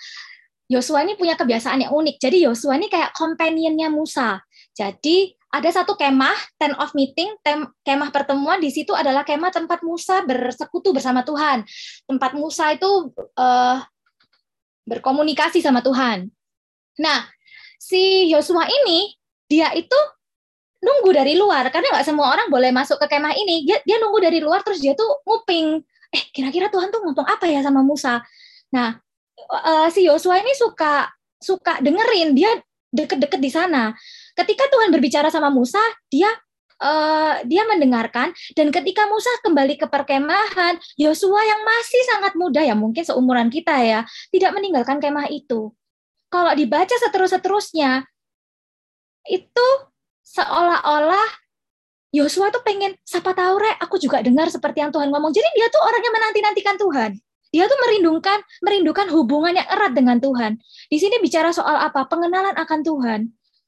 [0.67, 2.17] Yosua ini punya kebiasaan yang unik.
[2.19, 4.43] Jadi Yosua ini kayak companionnya Musa.
[4.75, 9.81] Jadi ada satu kemah, tent of meeting, tem, kemah pertemuan di situ adalah kemah tempat
[9.87, 11.63] Musa bersekutu bersama Tuhan.
[12.05, 13.79] Tempat Musa itu uh,
[14.85, 16.29] berkomunikasi sama Tuhan.
[16.99, 17.31] Nah,
[17.77, 19.15] si Yosua ini
[19.47, 19.97] dia itu
[20.83, 23.67] nunggu dari luar karena nggak semua orang boleh masuk ke kemah ini.
[23.67, 25.81] Dia, dia nunggu dari luar terus dia tuh nguping.
[26.15, 28.23] Eh, kira-kira Tuhan tuh ngomong apa ya sama Musa?
[28.71, 28.95] Nah,
[29.51, 31.11] uh, si Yosua ini suka
[31.43, 32.51] suka dengerin dia
[32.95, 33.93] deket-deket di sana.
[34.37, 36.31] Ketika Tuhan berbicara sama Musa, dia
[36.81, 42.79] uh, dia mendengarkan dan ketika Musa kembali ke perkemahan, Yosua yang masih sangat muda ya
[42.79, 45.75] mungkin seumuran kita ya, tidak meninggalkan kemah itu
[46.31, 48.05] kalau dibaca seterus-terusnya
[49.27, 49.69] itu
[50.27, 51.47] seolah-olah
[52.15, 55.35] Yosua tuh pengen siapa tahu rek aku juga dengar seperti yang Tuhan ngomong.
[55.37, 57.11] Jadi dia tuh orang yang menanti-nantikan Tuhan.
[57.53, 60.57] Dia tuh merindukan merindukan hubungan yang erat dengan Tuhan.
[60.89, 62.09] Di sini bicara soal apa?
[62.09, 63.21] Pengenalan akan Tuhan.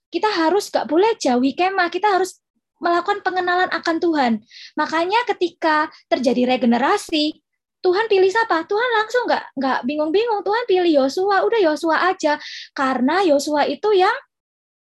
[0.08, 1.92] Kita harus gak boleh jauhi kemah.
[1.92, 2.40] Kita harus
[2.80, 4.32] melakukan pengenalan akan Tuhan.
[4.78, 7.42] Makanya ketika terjadi regenerasi,
[7.78, 8.66] Tuhan pilih siapa?
[8.66, 10.42] Tuhan langsung nggak nggak bingung-bingung.
[10.42, 11.46] Tuhan pilih Yosua.
[11.46, 12.36] Udah Yosua aja.
[12.74, 14.14] Karena Yosua itu yang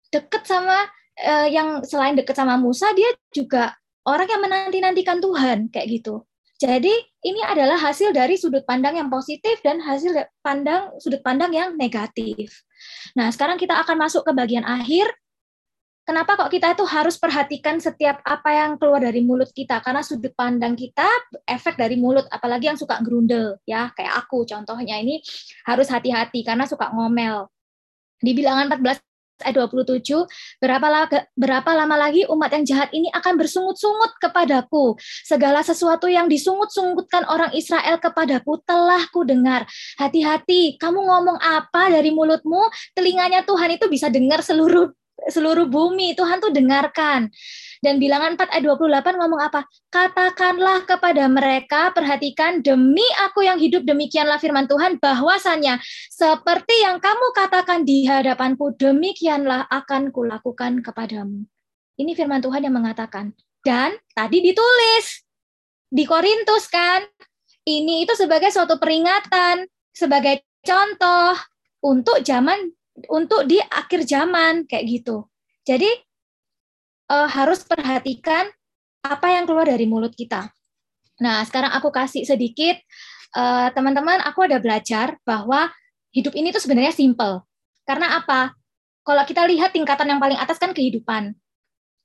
[0.09, 5.87] deket sama eh, yang selain deket sama Musa, dia juga orang yang menanti-nantikan Tuhan kayak
[6.01, 6.25] gitu.
[6.61, 6.93] Jadi
[7.25, 10.13] ini adalah hasil dari sudut pandang yang positif dan hasil
[10.45, 12.53] pandang sudut pandang yang negatif.
[13.17, 15.09] Nah, sekarang kita akan masuk ke bagian akhir
[16.05, 20.33] kenapa kok kita itu harus perhatikan setiap apa yang keluar dari mulut kita karena sudut
[20.33, 21.07] pandang kita
[21.45, 25.21] efek dari mulut apalagi yang suka gerundel ya kayak aku contohnya ini
[25.65, 27.47] harus hati-hati karena suka ngomel
[28.21, 29.01] di bilangan 14
[29.41, 30.29] ayat 27,
[30.61, 30.87] berapa,
[31.33, 34.95] berapa lama lagi umat yang jahat ini akan bersungut-sungut kepadaku.
[35.25, 39.65] Segala sesuatu yang disungut-sungutkan orang Israel kepadaku telah ku dengar.
[39.97, 44.93] Hati-hati, kamu ngomong apa dari mulutmu, telinganya Tuhan itu bisa dengar seluruh
[45.29, 46.17] seluruh bumi.
[46.17, 47.29] Tuhan tuh dengarkan.
[47.81, 49.65] Dan bilangan 4 ayat 28 ngomong apa?
[49.89, 55.81] Katakanlah kepada mereka, perhatikan, demi aku yang hidup demikianlah firman Tuhan, bahwasannya
[56.13, 61.41] seperti yang kamu katakan di hadapanku, demikianlah akan kulakukan kepadamu.
[61.97, 63.33] Ini firman Tuhan yang mengatakan.
[63.65, 65.25] Dan tadi ditulis
[65.89, 67.01] di Korintus kan,
[67.65, 71.33] ini itu sebagai suatu peringatan, sebagai contoh
[71.81, 72.73] untuk zaman
[73.07, 75.27] untuk di akhir zaman kayak gitu.
[75.63, 75.87] Jadi
[77.11, 78.49] uh, harus perhatikan
[79.01, 80.53] apa yang keluar dari mulut kita.
[81.21, 82.81] Nah, sekarang aku kasih sedikit
[83.37, 85.69] eh, teman-teman, aku ada belajar bahwa
[86.13, 87.45] hidup ini tuh sebenarnya simple.
[87.85, 88.53] Karena apa?
[89.01, 91.33] Kalau kita lihat tingkatan yang paling atas kan kehidupan.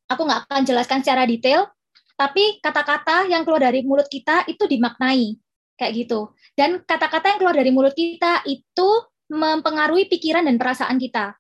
[0.09, 1.69] Aku nggak akan jelaskan secara detail,
[2.15, 5.37] tapi kata-kata yang keluar dari mulut kita itu dimaknai
[5.77, 6.33] kayak gitu.
[6.57, 8.89] Dan kata-kata yang keluar dari mulut kita itu
[9.31, 11.35] mempengaruhi pikiran dan perasaan kita.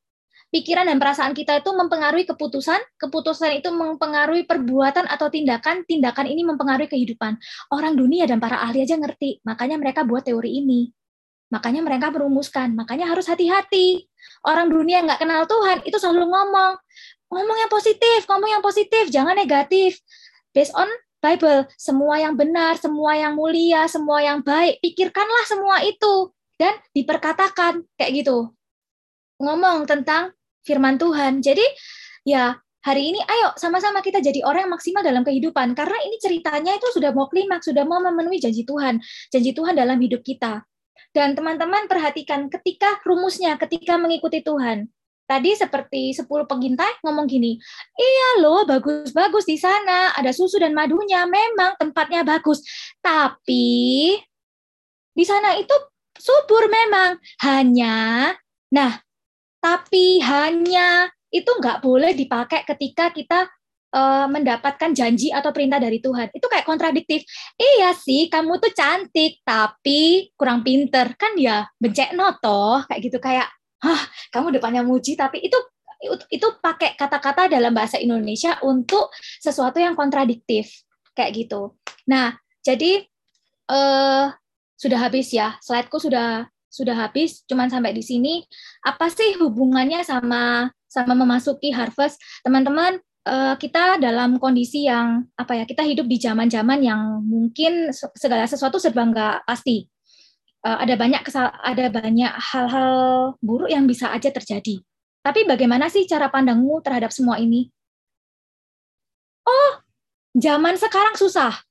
[0.46, 6.46] Pikiran dan perasaan kita itu mempengaruhi keputusan, keputusan itu mempengaruhi perbuatan atau tindakan, tindakan ini
[6.46, 7.34] mempengaruhi kehidupan.
[7.74, 10.94] Orang dunia dan para ahli aja ngerti, makanya mereka buat teori ini.
[11.50, 14.06] Makanya mereka merumuskan, makanya harus hati-hati.
[14.46, 16.72] Orang dunia nggak kenal Tuhan, itu selalu ngomong,
[17.26, 19.98] ngomong yang positif, ngomong yang positif, jangan negatif.
[20.54, 20.86] Based on
[21.18, 27.84] Bible, semua yang benar, semua yang mulia, semua yang baik, pikirkanlah semua itu dan diperkatakan
[27.96, 28.52] kayak gitu.
[29.40, 30.32] Ngomong tentang
[30.64, 31.44] firman Tuhan.
[31.44, 31.62] Jadi
[32.26, 36.74] ya hari ini ayo sama-sama kita jadi orang yang maksimal dalam kehidupan karena ini ceritanya
[36.74, 38.98] itu sudah mau klimaks, sudah mau memenuhi janji Tuhan,
[39.30, 40.64] janji Tuhan dalam hidup kita.
[41.12, 44.88] Dan teman-teman perhatikan ketika rumusnya, ketika mengikuti Tuhan.
[45.26, 47.58] Tadi seperti 10 pengintai ngomong gini,
[47.98, 52.62] iya loh bagus-bagus di sana, ada susu dan madunya, memang tempatnya bagus.
[53.02, 54.14] Tapi
[55.10, 55.74] di sana itu
[56.18, 58.32] subur memang, hanya,
[58.72, 59.00] nah,
[59.60, 63.50] tapi hanya itu nggak boleh dipakai ketika kita
[63.92, 66.30] uh, mendapatkan janji atau perintah dari Tuhan.
[66.30, 67.26] Itu kayak kontradiktif.
[67.58, 71.16] Iya sih, kamu tuh cantik, tapi kurang pinter.
[71.18, 73.18] Kan ya bencek noto, kayak gitu.
[73.18, 73.50] Kayak
[73.82, 74.02] hah
[74.32, 75.58] kamu depannya muji tapi itu
[76.32, 80.84] itu pakai kata-kata dalam bahasa Indonesia untuk sesuatu yang kontradiktif
[81.16, 81.76] kayak gitu.
[82.08, 83.00] Nah, jadi
[83.66, 84.24] eh,
[84.76, 88.44] sudah habis ya, slideku sudah sudah habis, cuman sampai di sini.
[88.84, 93.00] Apa sih hubungannya sama sama memasuki harvest, teman-teman?
[93.26, 95.64] Eh, kita dalam kondisi yang apa ya?
[95.66, 99.88] Kita hidup di zaman-zaman yang mungkin segala sesuatu serba nggak pasti
[100.66, 102.92] uh, ada banyak kesal ada banyak hal-hal
[103.38, 104.82] buruk yang bisa aja terjadi.
[105.22, 107.70] Tapi bagaimana sih cara pandangmu terhadap semua ini?
[109.46, 109.72] Oh,
[110.38, 111.65] zaman sekarang susah.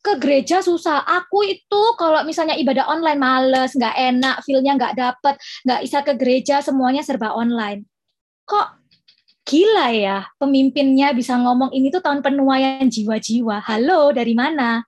[0.00, 1.04] Ke gereja susah.
[1.04, 5.36] Aku itu kalau misalnya ibadah online males, nggak enak, feel-nya nggak dapet,
[5.68, 7.84] nggak bisa ke gereja, semuanya serba online.
[8.48, 8.80] Kok
[9.44, 13.60] gila ya pemimpinnya bisa ngomong ini tuh tahun penuaian jiwa-jiwa.
[13.66, 14.84] Halo, dari mana?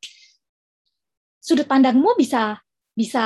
[1.43, 2.63] Sudut pandangmu bisa
[2.95, 3.25] bisa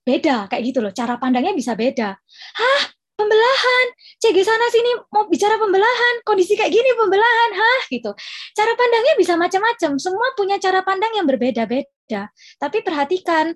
[0.00, 0.90] beda kayak gitu loh.
[0.90, 2.16] Cara pandangnya bisa beda.
[2.56, 2.82] Hah,
[3.20, 3.86] pembelahan.
[4.20, 8.10] CG sana sini mau bicara pembelahan, kondisi kayak gini pembelahan, hah gitu.
[8.56, 10.00] Cara pandangnya bisa macam-macam.
[10.00, 12.32] Semua punya cara pandang yang berbeda-beda.
[12.56, 13.52] Tapi perhatikan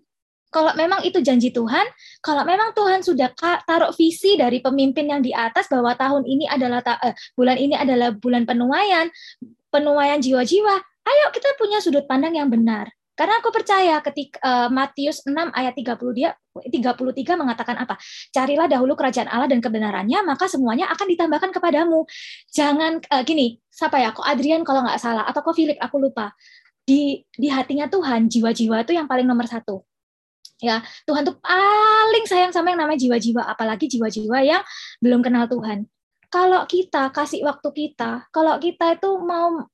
[0.55, 1.83] kalau memang itu janji Tuhan,
[2.23, 3.35] kalau memang Tuhan sudah
[3.67, 8.15] taruh visi dari pemimpin yang di atas bahwa tahun ini adalah eh, bulan ini adalah
[8.15, 9.11] bulan penuaian,
[9.75, 10.77] penuaian jiwa-jiwa,
[11.11, 12.87] ayo kita punya sudut pandang yang benar.
[13.15, 17.95] Karena aku percaya ketika uh, Matius 6 ayat 30 dia 33 mengatakan apa?
[18.35, 22.07] Carilah dahulu kerajaan Allah dan kebenarannya, maka semuanya akan ditambahkan kepadamu.
[22.51, 24.11] Jangan uh, gini, siapa ya?
[24.11, 26.35] Kok Adrian kalau nggak salah atau kok Philip aku lupa.
[26.85, 29.87] Di di hatinya Tuhan jiwa-jiwa itu yang paling nomor satu.
[30.63, 34.63] Ya, Tuhan tuh paling sayang sama yang namanya jiwa-jiwa, apalagi jiwa-jiwa yang
[35.03, 35.91] belum kenal Tuhan
[36.35, 39.71] kalau kita kasih waktu kita, kalau kita itu mau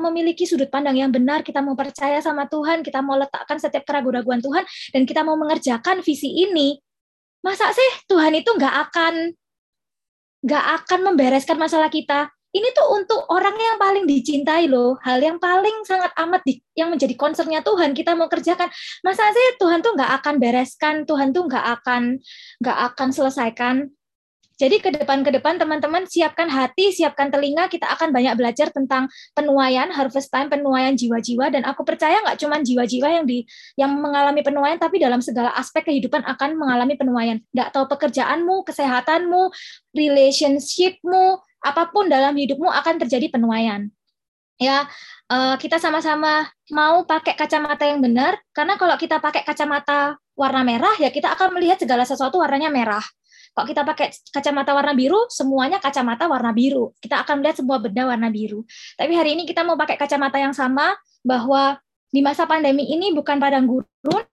[0.00, 4.40] memiliki sudut pandang yang benar, kita mau percaya sama Tuhan, kita mau letakkan setiap keraguan-raguan
[4.40, 6.80] Tuhan, dan kita mau mengerjakan visi ini,
[7.44, 9.36] masa sih Tuhan itu nggak akan
[10.48, 12.32] nggak akan membereskan masalah kita?
[12.52, 16.88] Ini tuh untuk orang yang paling dicintai loh, hal yang paling sangat amat di, yang
[16.88, 18.68] menjadi concernnya Tuhan kita mau kerjakan.
[19.04, 22.16] Masa sih Tuhan tuh nggak akan bereskan, Tuhan tuh nggak akan
[22.64, 23.92] nggak akan selesaikan
[24.60, 29.08] jadi ke depan ke depan teman-teman siapkan hati, siapkan telinga, kita akan banyak belajar tentang
[29.32, 33.44] penuaian, harvest time, penuaian jiwa-jiwa dan aku percaya nggak cuma jiwa-jiwa yang di
[33.80, 37.40] yang mengalami penuaian tapi dalam segala aspek kehidupan akan mengalami penuaian.
[37.52, 39.42] Nggak tahu pekerjaanmu, kesehatanmu,
[39.96, 41.24] relationshipmu,
[41.62, 43.88] apa pun dalam hidupmu akan terjadi penuaian.
[44.60, 44.86] Ya,
[45.32, 50.94] eh, kita sama-sama mau pakai kacamata yang benar karena kalau kita pakai kacamata warna merah
[50.96, 53.04] ya kita akan melihat segala sesuatu warnanya merah
[53.52, 56.96] kalau kita pakai kacamata warna biru, semuanya kacamata warna biru.
[56.96, 58.64] Kita akan melihat semua benda warna biru.
[58.96, 61.76] Tapi hari ini kita mau pakai kacamata yang sama bahwa
[62.08, 64.24] di masa pandemi ini bukan padang gurun,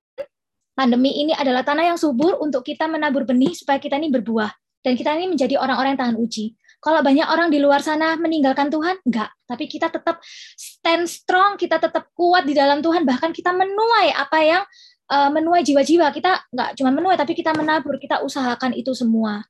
[0.72, 4.52] pandemi ini adalah tanah yang subur untuk kita menabur benih supaya kita ini berbuah
[4.88, 6.56] dan kita ini menjadi orang-orang yang tahan uji.
[6.80, 9.36] Kalau banyak orang di luar sana meninggalkan Tuhan, enggak.
[9.44, 10.24] Tapi kita tetap
[10.56, 14.64] stand strong, kita tetap kuat di dalam Tuhan, bahkan kita menuai apa yang
[15.10, 16.14] uh, menuai jiwa-jiwa.
[16.14, 19.44] Kita nggak cuma menuai tapi kita menabur kita usahakan itu semua.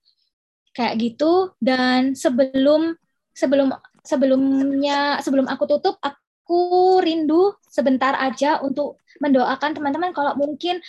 [0.73, 1.53] Kayak gitu.
[1.59, 2.95] Dan sebelum
[3.35, 10.81] sebelum sebelumnya sebelum aku tutup aku rindu sebentar aja untuk mendoakan teman-teman kalau mungkin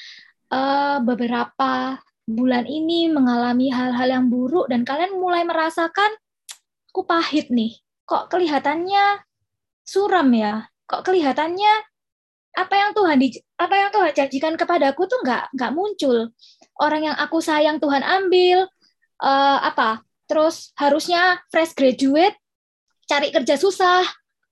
[0.54, 6.14] uh, beberapa bulan ini mengalami hal-hal yang buruk dan kalian mulai merasakan
[6.90, 7.78] aku pahit nih.
[8.06, 9.22] Kok kelihatannya
[9.86, 10.66] suram ya?
[10.86, 11.72] Kok kelihatannya
[12.58, 13.18] apa yang Tuhan
[13.60, 16.32] apa yang Tuhan janjikan kepadaku tuh nggak nggak muncul.
[16.80, 18.64] Orang yang aku sayang Tuhan ambil
[19.20, 22.38] uh, apa terus harusnya fresh graduate
[23.04, 24.06] cari kerja susah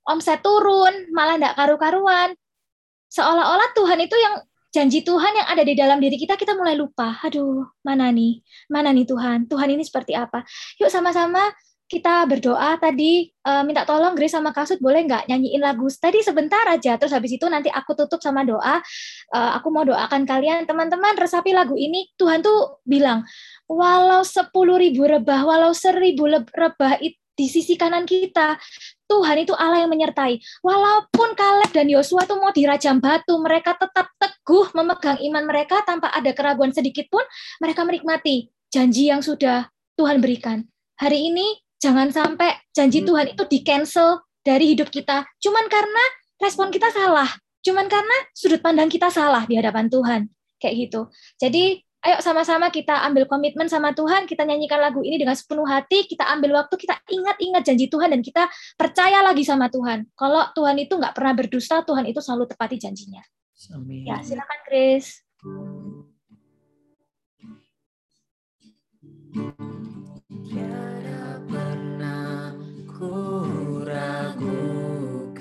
[0.05, 2.37] omset turun malah nggak karu-karuan.
[3.09, 4.35] Seolah-olah Tuhan itu yang
[4.69, 7.17] janji Tuhan yang ada di dalam diri kita kita mulai lupa.
[7.25, 8.45] Aduh mana nih?
[8.69, 9.49] Mana nih Tuhan?
[9.49, 10.45] Tuhan ini seperti apa?
[10.77, 11.49] Yuk sama-sama
[11.89, 16.69] kita berdoa tadi uh, minta tolong Grace sama Kasut boleh nggak nyanyiin lagu tadi sebentar
[16.69, 18.79] aja terus habis itu nanti aku tutup sama doa
[19.33, 23.25] uh, aku mau doakan kalian teman-teman resapi lagu ini Tuhan tuh bilang
[23.65, 27.01] walau sepuluh ribu rebah walau seribu rebah
[27.39, 28.61] di sisi kanan kita
[29.09, 30.37] Tuhan itu Allah yang menyertai.
[30.61, 36.13] Walaupun Kaleb dan Yosua itu mau dirajam batu, mereka tetap teguh memegang iman mereka tanpa
[36.13, 37.25] ada keraguan sedikit pun,
[37.57, 40.69] mereka menikmati janji yang sudah Tuhan berikan.
[41.01, 46.05] Hari ini jangan sampai janji Tuhan itu di-cancel dari hidup kita cuman karena
[46.39, 47.29] respon kita salah,
[47.67, 50.31] cuman karena sudut pandang kita salah di hadapan Tuhan.
[50.59, 51.01] Kayak gitu.
[51.39, 56.07] Jadi ayo sama-sama kita ambil komitmen sama Tuhan, kita nyanyikan lagu ini dengan sepenuh hati,
[56.07, 58.47] kita ambil waktu, kita ingat-ingat janji Tuhan dan kita
[58.79, 60.07] percaya lagi sama Tuhan.
[60.15, 63.23] Kalau Tuhan itu nggak pernah berdusta, Tuhan itu selalu tepati janjinya.
[63.75, 64.07] Amin.
[64.07, 65.27] Ya, silakan Chris.
[70.49, 70.98] Pernah
[72.99, 75.39] ku ragukan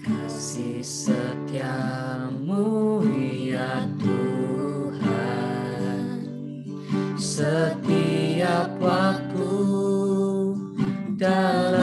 [0.00, 2.64] kasih setiamu
[3.44, 5.04] ya Tuhan.
[7.20, 9.52] Setiap waktu
[11.20, 11.79] dalam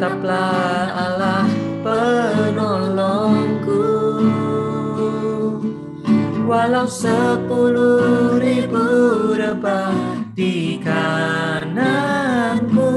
[0.00, 1.44] tetaplah Allah
[1.84, 3.84] penolongku.
[6.48, 8.80] Walau sepuluh ribu
[9.36, 9.92] rebah
[10.32, 12.88] di kananku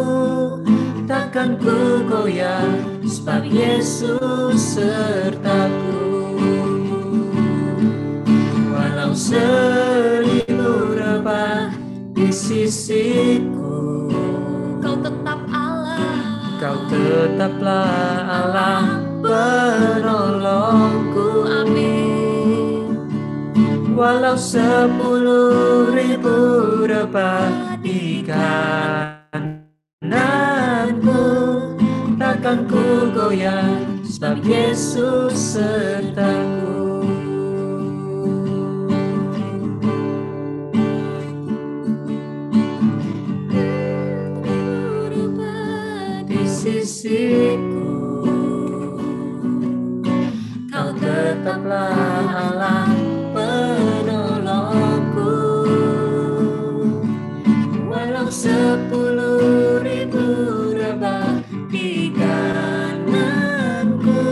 [1.04, 2.72] takkan ku goyah
[3.04, 6.08] sebab Yesus sertaku.
[8.72, 11.68] Walau seribu rebah
[12.16, 13.63] di sisiku
[16.64, 20.24] Kau tetaplah Allah penolongku
[21.44, 23.04] amin.
[23.92, 26.32] Walau sepuluh ribu
[26.88, 28.80] rebah di kananku
[32.16, 36.83] takkan ku goyah sebab Yesus sertaku
[46.64, 47.92] sisiku.
[50.72, 51.92] Kau tetaplah
[52.32, 52.88] Allah
[53.36, 55.36] penolongku.
[57.92, 60.24] Walau sepuluh ribu
[60.72, 64.24] rebah di kananku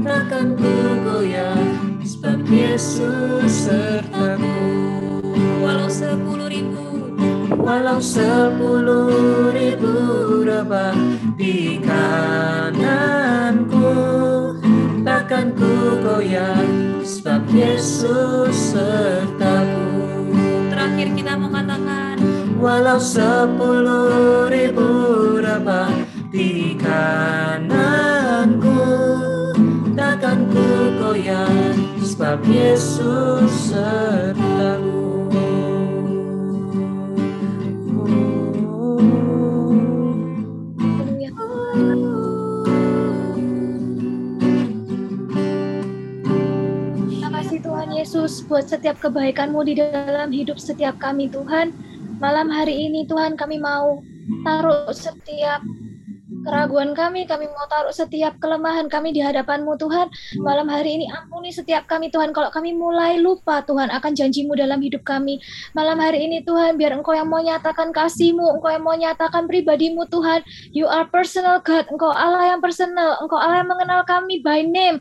[0.00, 0.72] takkan ku
[1.04, 1.60] goyah
[2.00, 4.56] sebab Yesus sertaku.
[5.60, 6.86] Walau sepuluh ribu
[7.66, 9.90] walau sepuluh ribu
[10.46, 10.94] rebah
[11.46, 13.94] di kananku.
[15.06, 16.58] Takkan ku goyah
[17.06, 19.86] sebab Yesus sertaku.
[20.74, 22.18] Terakhir kita mau katakan
[22.58, 24.90] walau sepuluh ribu
[25.38, 25.94] rebah
[26.34, 28.82] di kananku
[29.94, 30.66] takkan ku
[30.98, 34.85] goyah sebab Yesus sertaku
[48.26, 51.70] Yesus buat setiap kebaikan-Mu di dalam hidup setiap kami Tuhan.
[52.18, 54.02] Malam hari ini Tuhan kami mau
[54.42, 55.62] taruh setiap
[56.42, 60.10] keraguan kami, kami mau taruh setiap kelemahan kami di hadapan-Mu Tuhan.
[60.42, 64.82] Malam hari ini ampuni setiap kami Tuhan kalau kami mulai lupa Tuhan akan janji-Mu dalam
[64.82, 65.38] hidup kami.
[65.78, 70.02] Malam hari ini Tuhan biar Engkau yang mau nyatakan kasih-Mu, Engkau yang mau nyatakan pribadi-Mu
[70.10, 70.42] Tuhan.
[70.74, 74.98] You are personal God, Engkau Allah yang personal, Engkau Allah yang mengenal kami by name.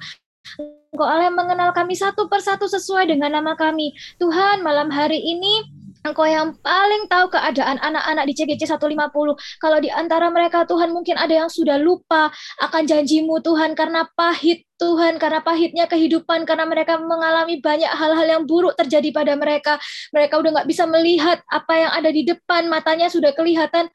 [0.96, 3.92] Engkau Allah yang mengenal kami satu persatu sesuai dengan nama kami.
[4.22, 5.66] Tuhan, malam hari ini
[6.06, 9.34] Engkau yang paling tahu keadaan anak-anak di CGC 150.
[9.58, 12.30] Kalau di antara mereka Tuhan mungkin ada yang sudah lupa
[12.62, 18.44] akan janjimu Tuhan karena pahit Tuhan karena pahitnya kehidupan karena mereka mengalami banyak hal-hal yang
[18.46, 19.82] buruk terjadi pada mereka.
[20.14, 23.90] Mereka udah nggak bisa melihat apa yang ada di depan, matanya sudah kelihatan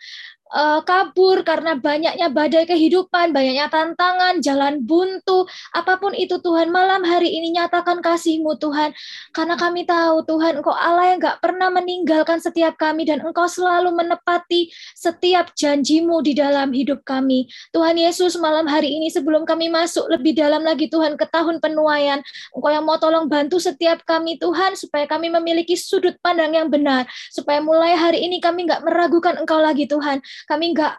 [0.55, 7.07] uh, kabur karena banyaknya badai kehidupan, banyaknya tantangan, jalan buntu, apa pun itu Tuhan, malam
[7.07, 8.93] hari ini nyatakan kasih-Mu Tuhan,
[9.35, 13.95] karena kami tahu Tuhan, Engkau Allah yang gak pernah meninggalkan setiap kami dan Engkau selalu
[13.95, 17.47] menepati setiap janjimu di dalam hidup kami.
[17.71, 22.21] Tuhan Yesus, malam hari ini sebelum kami masuk lebih dalam lagi Tuhan ke tahun penuaian,
[22.55, 27.07] Engkau yang mau tolong bantu setiap kami Tuhan, supaya kami memiliki sudut pandang yang benar,
[27.31, 30.95] supaya mulai hari ini kami nggak meragukan Engkau lagi Tuhan, kami nggak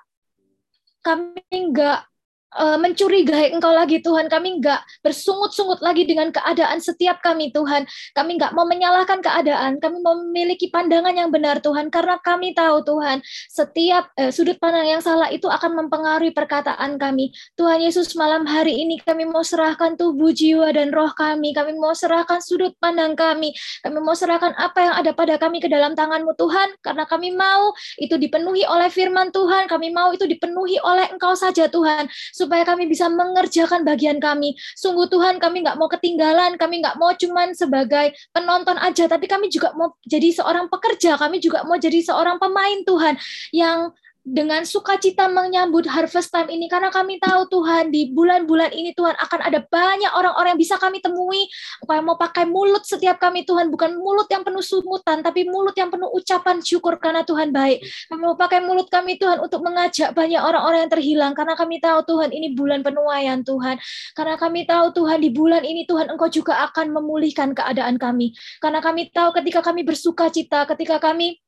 [1.02, 2.11] kami nggak
[2.58, 4.28] uh, mencurigai Engkau lagi Tuhan.
[4.28, 7.88] Kami enggak bersungut-sungut lagi dengan keadaan setiap kami Tuhan.
[8.16, 9.80] Kami enggak mau menyalahkan keadaan.
[9.80, 11.88] Kami memiliki pandangan yang benar Tuhan.
[11.94, 17.32] Karena kami tahu Tuhan, setiap uh, sudut pandang yang salah itu akan mempengaruhi perkataan kami.
[17.56, 21.56] Tuhan Yesus malam hari ini kami mau serahkan tubuh, jiwa, dan roh kami.
[21.56, 23.56] Kami mau serahkan sudut pandang kami.
[23.84, 26.76] Kami mau serahkan apa yang ada pada kami ke dalam tanganmu Tuhan.
[26.84, 29.68] Karena kami mau itu dipenuhi oleh firman Tuhan.
[29.68, 32.08] Kami mau itu dipenuhi oleh Engkau saja Tuhan
[32.42, 34.58] supaya kami bisa mengerjakan bagian kami.
[34.74, 39.54] Sungguh Tuhan, kami nggak mau ketinggalan, kami nggak mau cuman sebagai penonton aja, tapi kami
[39.54, 43.16] juga mau jadi seorang pekerja, kami juga mau jadi seorang pemain Tuhan
[43.54, 49.18] yang dengan sukacita menyambut harvest time ini karena kami tahu Tuhan di bulan-bulan ini Tuhan
[49.18, 51.50] akan ada banyak orang-orang yang bisa kami temui.
[51.90, 55.90] Yang mau pakai mulut setiap kami Tuhan bukan mulut yang penuh sumutan tapi mulut yang
[55.90, 57.82] penuh ucapan syukur karena Tuhan baik.
[58.14, 62.00] Kami mau pakai mulut kami Tuhan untuk mengajak banyak orang-orang yang terhilang karena kami tahu
[62.06, 63.82] Tuhan ini bulan penuaian Tuhan.
[64.14, 68.38] Karena kami tahu Tuhan di bulan ini Tuhan Engkau juga akan memulihkan keadaan kami.
[68.62, 71.42] Karena kami tahu ketika kami bersuka cita ketika kami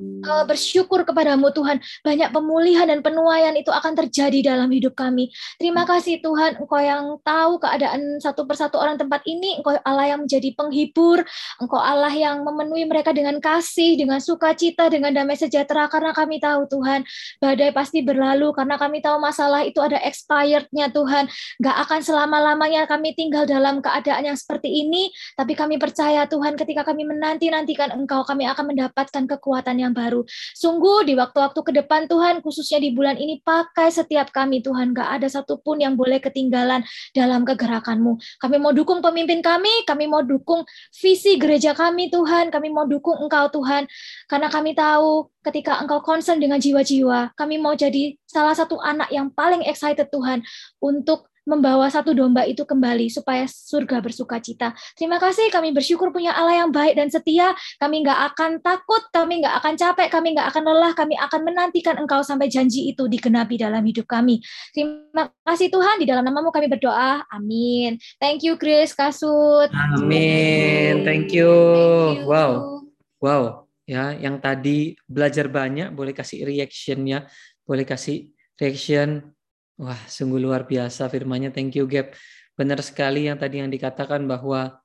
[0.00, 1.78] uh, bersyukur kepadamu Tuhan.
[2.02, 5.28] Banyak pemulihan dan penuaian itu akan terjadi dalam hidup kami.
[5.60, 9.60] Terima kasih Tuhan, Engkau yang tahu keadaan satu persatu orang tempat ini.
[9.60, 11.22] Engkau Allah yang menjadi penghibur.
[11.60, 15.86] Engkau Allah yang memenuhi mereka dengan kasih, dengan sukacita, dengan damai sejahtera.
[15.92, 17.04] Karena kami tahu Tuhan,
[17.38, 18.52] badai pasti berlalu.
[18.56, 21.28] Karena kami tahu masalah itu ada expirednya Tuhan.
[21.60, 25.12] Gak akan selama-lamanya kami tinggal dalam keadaan yang seperti ini.
[25.36, 30.22] Tapi kami percaya Tuhan ketika kami menanti-nantikan Engkau, kami akan mendapatkan kekuatan yang yang baru.
[30.54, 34.94] Sungguh di waktu-waktu ke depan Tuhan, khususnya di bulan ini, pakai setiap kami Tuhan.
[34.94, 38.16] Gak ada satupun yang boleh ketinggalan dalam kegerakanmu.
[38.38, 40.62] Kami mau dukung pemimpin kami, kami mau dukung
[40.94, 43.90] visi gereja kami Tuhan, kami mau dukung Engkau Tuhan.
[44.30, 49.32] Karena kami tahu ketika Engkau concern dengan jiwa-jiwa, kami mau jadi salah satu anak yang
[49.32, 50.44] paling excited Tuhan
[50.78, 54.70] untuk membawa satu domba itu kembali supaya surga bersuka cita.
[54.94, 57.50] Terima kasih kami bersyukur punya Allah yang baik dan setia.
[57.82, 61.98] Kami nggak akan takut, kami nggak akan capek, kami nggak akan lelah, kami akan menantikan
[61.98, 64.38] Engkau sampai janji itu digenapi dalam hidup kami.
[64.70, 67.26] Terima kasih Tuhan, di dalam namamu kami berdoa.
[67.34, 67.98] Amin.
[68.22, 69.68] Thank you Chris, Kasut.
[69.74, 71.02] Amin.
[71.02, 71.50] Thank you.
[71.50, 72.30] Thank you.
[72.30, 72.84] Wow.
[73.18, 73.42] Wow.
[73.90, 77.26] Ya, yang tadi belajar banyak, boleh kasih reaction-nya,
[77.66, 79.34] boleh kasih reaction
[79.80, 81.48] Wah, sungguh luar biasa firmanya.
[81.48, 82.12] Thank you, Gap.
[82.52, 84.76] Benar sekali yang tadi yang dikatakan bahwa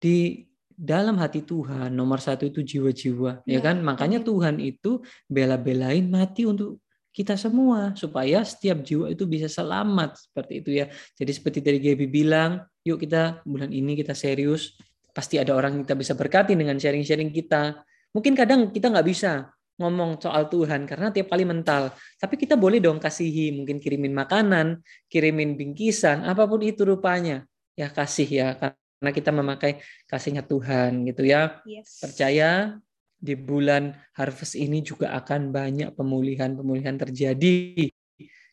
[0.00, 3.84] di dalam hati Tuhan nomor satu itu jiwa-jiwa, ya, ya kan?
[3.84, 6.80] Makanya Tuhan itu bela-belain mati untuk
[7.12, 10.88] kita semua supaya setiap jiwa itu bisa selamat seperti itu ya.
[11.20, 14.80] Jadi seperti tadi Gaby bilang, yuk kita bulan ini kita serius,
[15.12, 17.84] pasti ada orang yang kita bisa berkati dengan sharing-sharing kita.
[18.16, 21.96] Mungkin kadang kita nggak bisa, ngomong soal Tuhan karena tiap kali mental.
[22.20, 27.48] Tapi kita boleh dong kasihi, mungkin kirimin makanan, kirimin bingkisan, apa pun itu rupanya.
[27.72, 31.64] Ya kasih ya karena kita memakai kasihnya Tuhan gitu ya.
[31.64, 32.04] Yes.
[32.04, 32.76] Percaya
[33.16, 37.88] di bulan harvest ini juga akan banyak pemulihan-pemulihan terjadi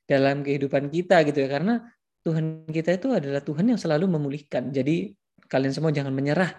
[0.07, 1.84] dalam kehidupan kita gitu ya karena
[2.23, 4.71] Tuhan kita itu adalah Tuhan yang selalu memulihkan.
[4.71, 5.11] Jadi
[5.47, 6.55] kalian semua jangan menyerah.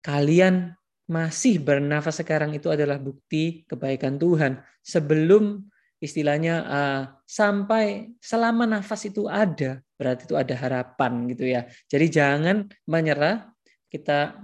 [0.00, 0.72] Kalian
[1.10, 4.62] masih bernafas sekarang itu adalah bukti kebaikan Tuhan.
[4.78, 5.66] Sebelum
[5.98, 11.66] istilahnya uh, sampai selama nafas itu ada, berarti itu ada harapan gitu ya.
[11.90, 12.56] Jadi jangan
[12.86, 13.50] menyerah.
[13.90, 14.38] Kita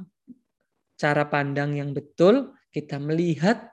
[0.98, 3.70] cara pandang yang betul, kita melihat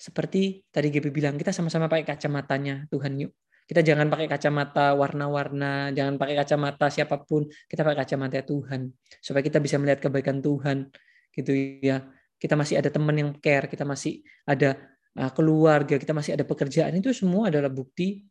[0.00, 3.36] seperti tadi GB bilang, kita sama-sama pakai kacamatanya Tuhan yuk.
[3.64, 9.40] Kita jangan pakai kacamata warna-warna, jangan pakai kacamata siapa pun, kita pakai kacamata Tuhan supaya
[9.44, 10.88] kita bisa melihat kebaikan Tuhan
[11.34, 12.06] gitu ya.
[12.38, 14.76] Kita masih ada teman yang care kita masih ada
[15.18, 18.26] ah, keluarga kita masih ada pekerjaan itu semua adalah bukti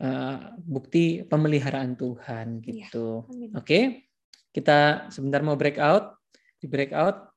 [0.00, 3.26] ah, bukti pemeliharaan Tuhan iya, gitu.
[3.28, 3.80] ya, oke
[4.52, 6.16] kita sebentar mau breakout
[6.62, 7.32] di breakout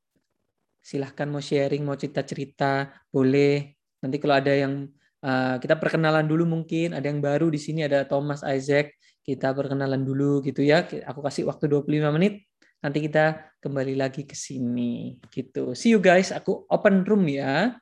[0.85, 2.71] silahkan mau sharing mau cerita cerita
[3.09, 3.73] boleh.
[4.05, 4.85] Nanti kalau ada yang
[5.25, 8.93] ah, kita perkenalan dulu mungkin ada yang baru di sini ada Thomas Isaac
[9.25, 10.85] kita perkenalan dulu gitu ya.
[11.09, 12.45] Aku kasih waktu 25 menit.
[12.85, 15.73] Nanti kita kembali lagi ke sini gitu.
[15.73, 17.81] See you guys, aku open room ya.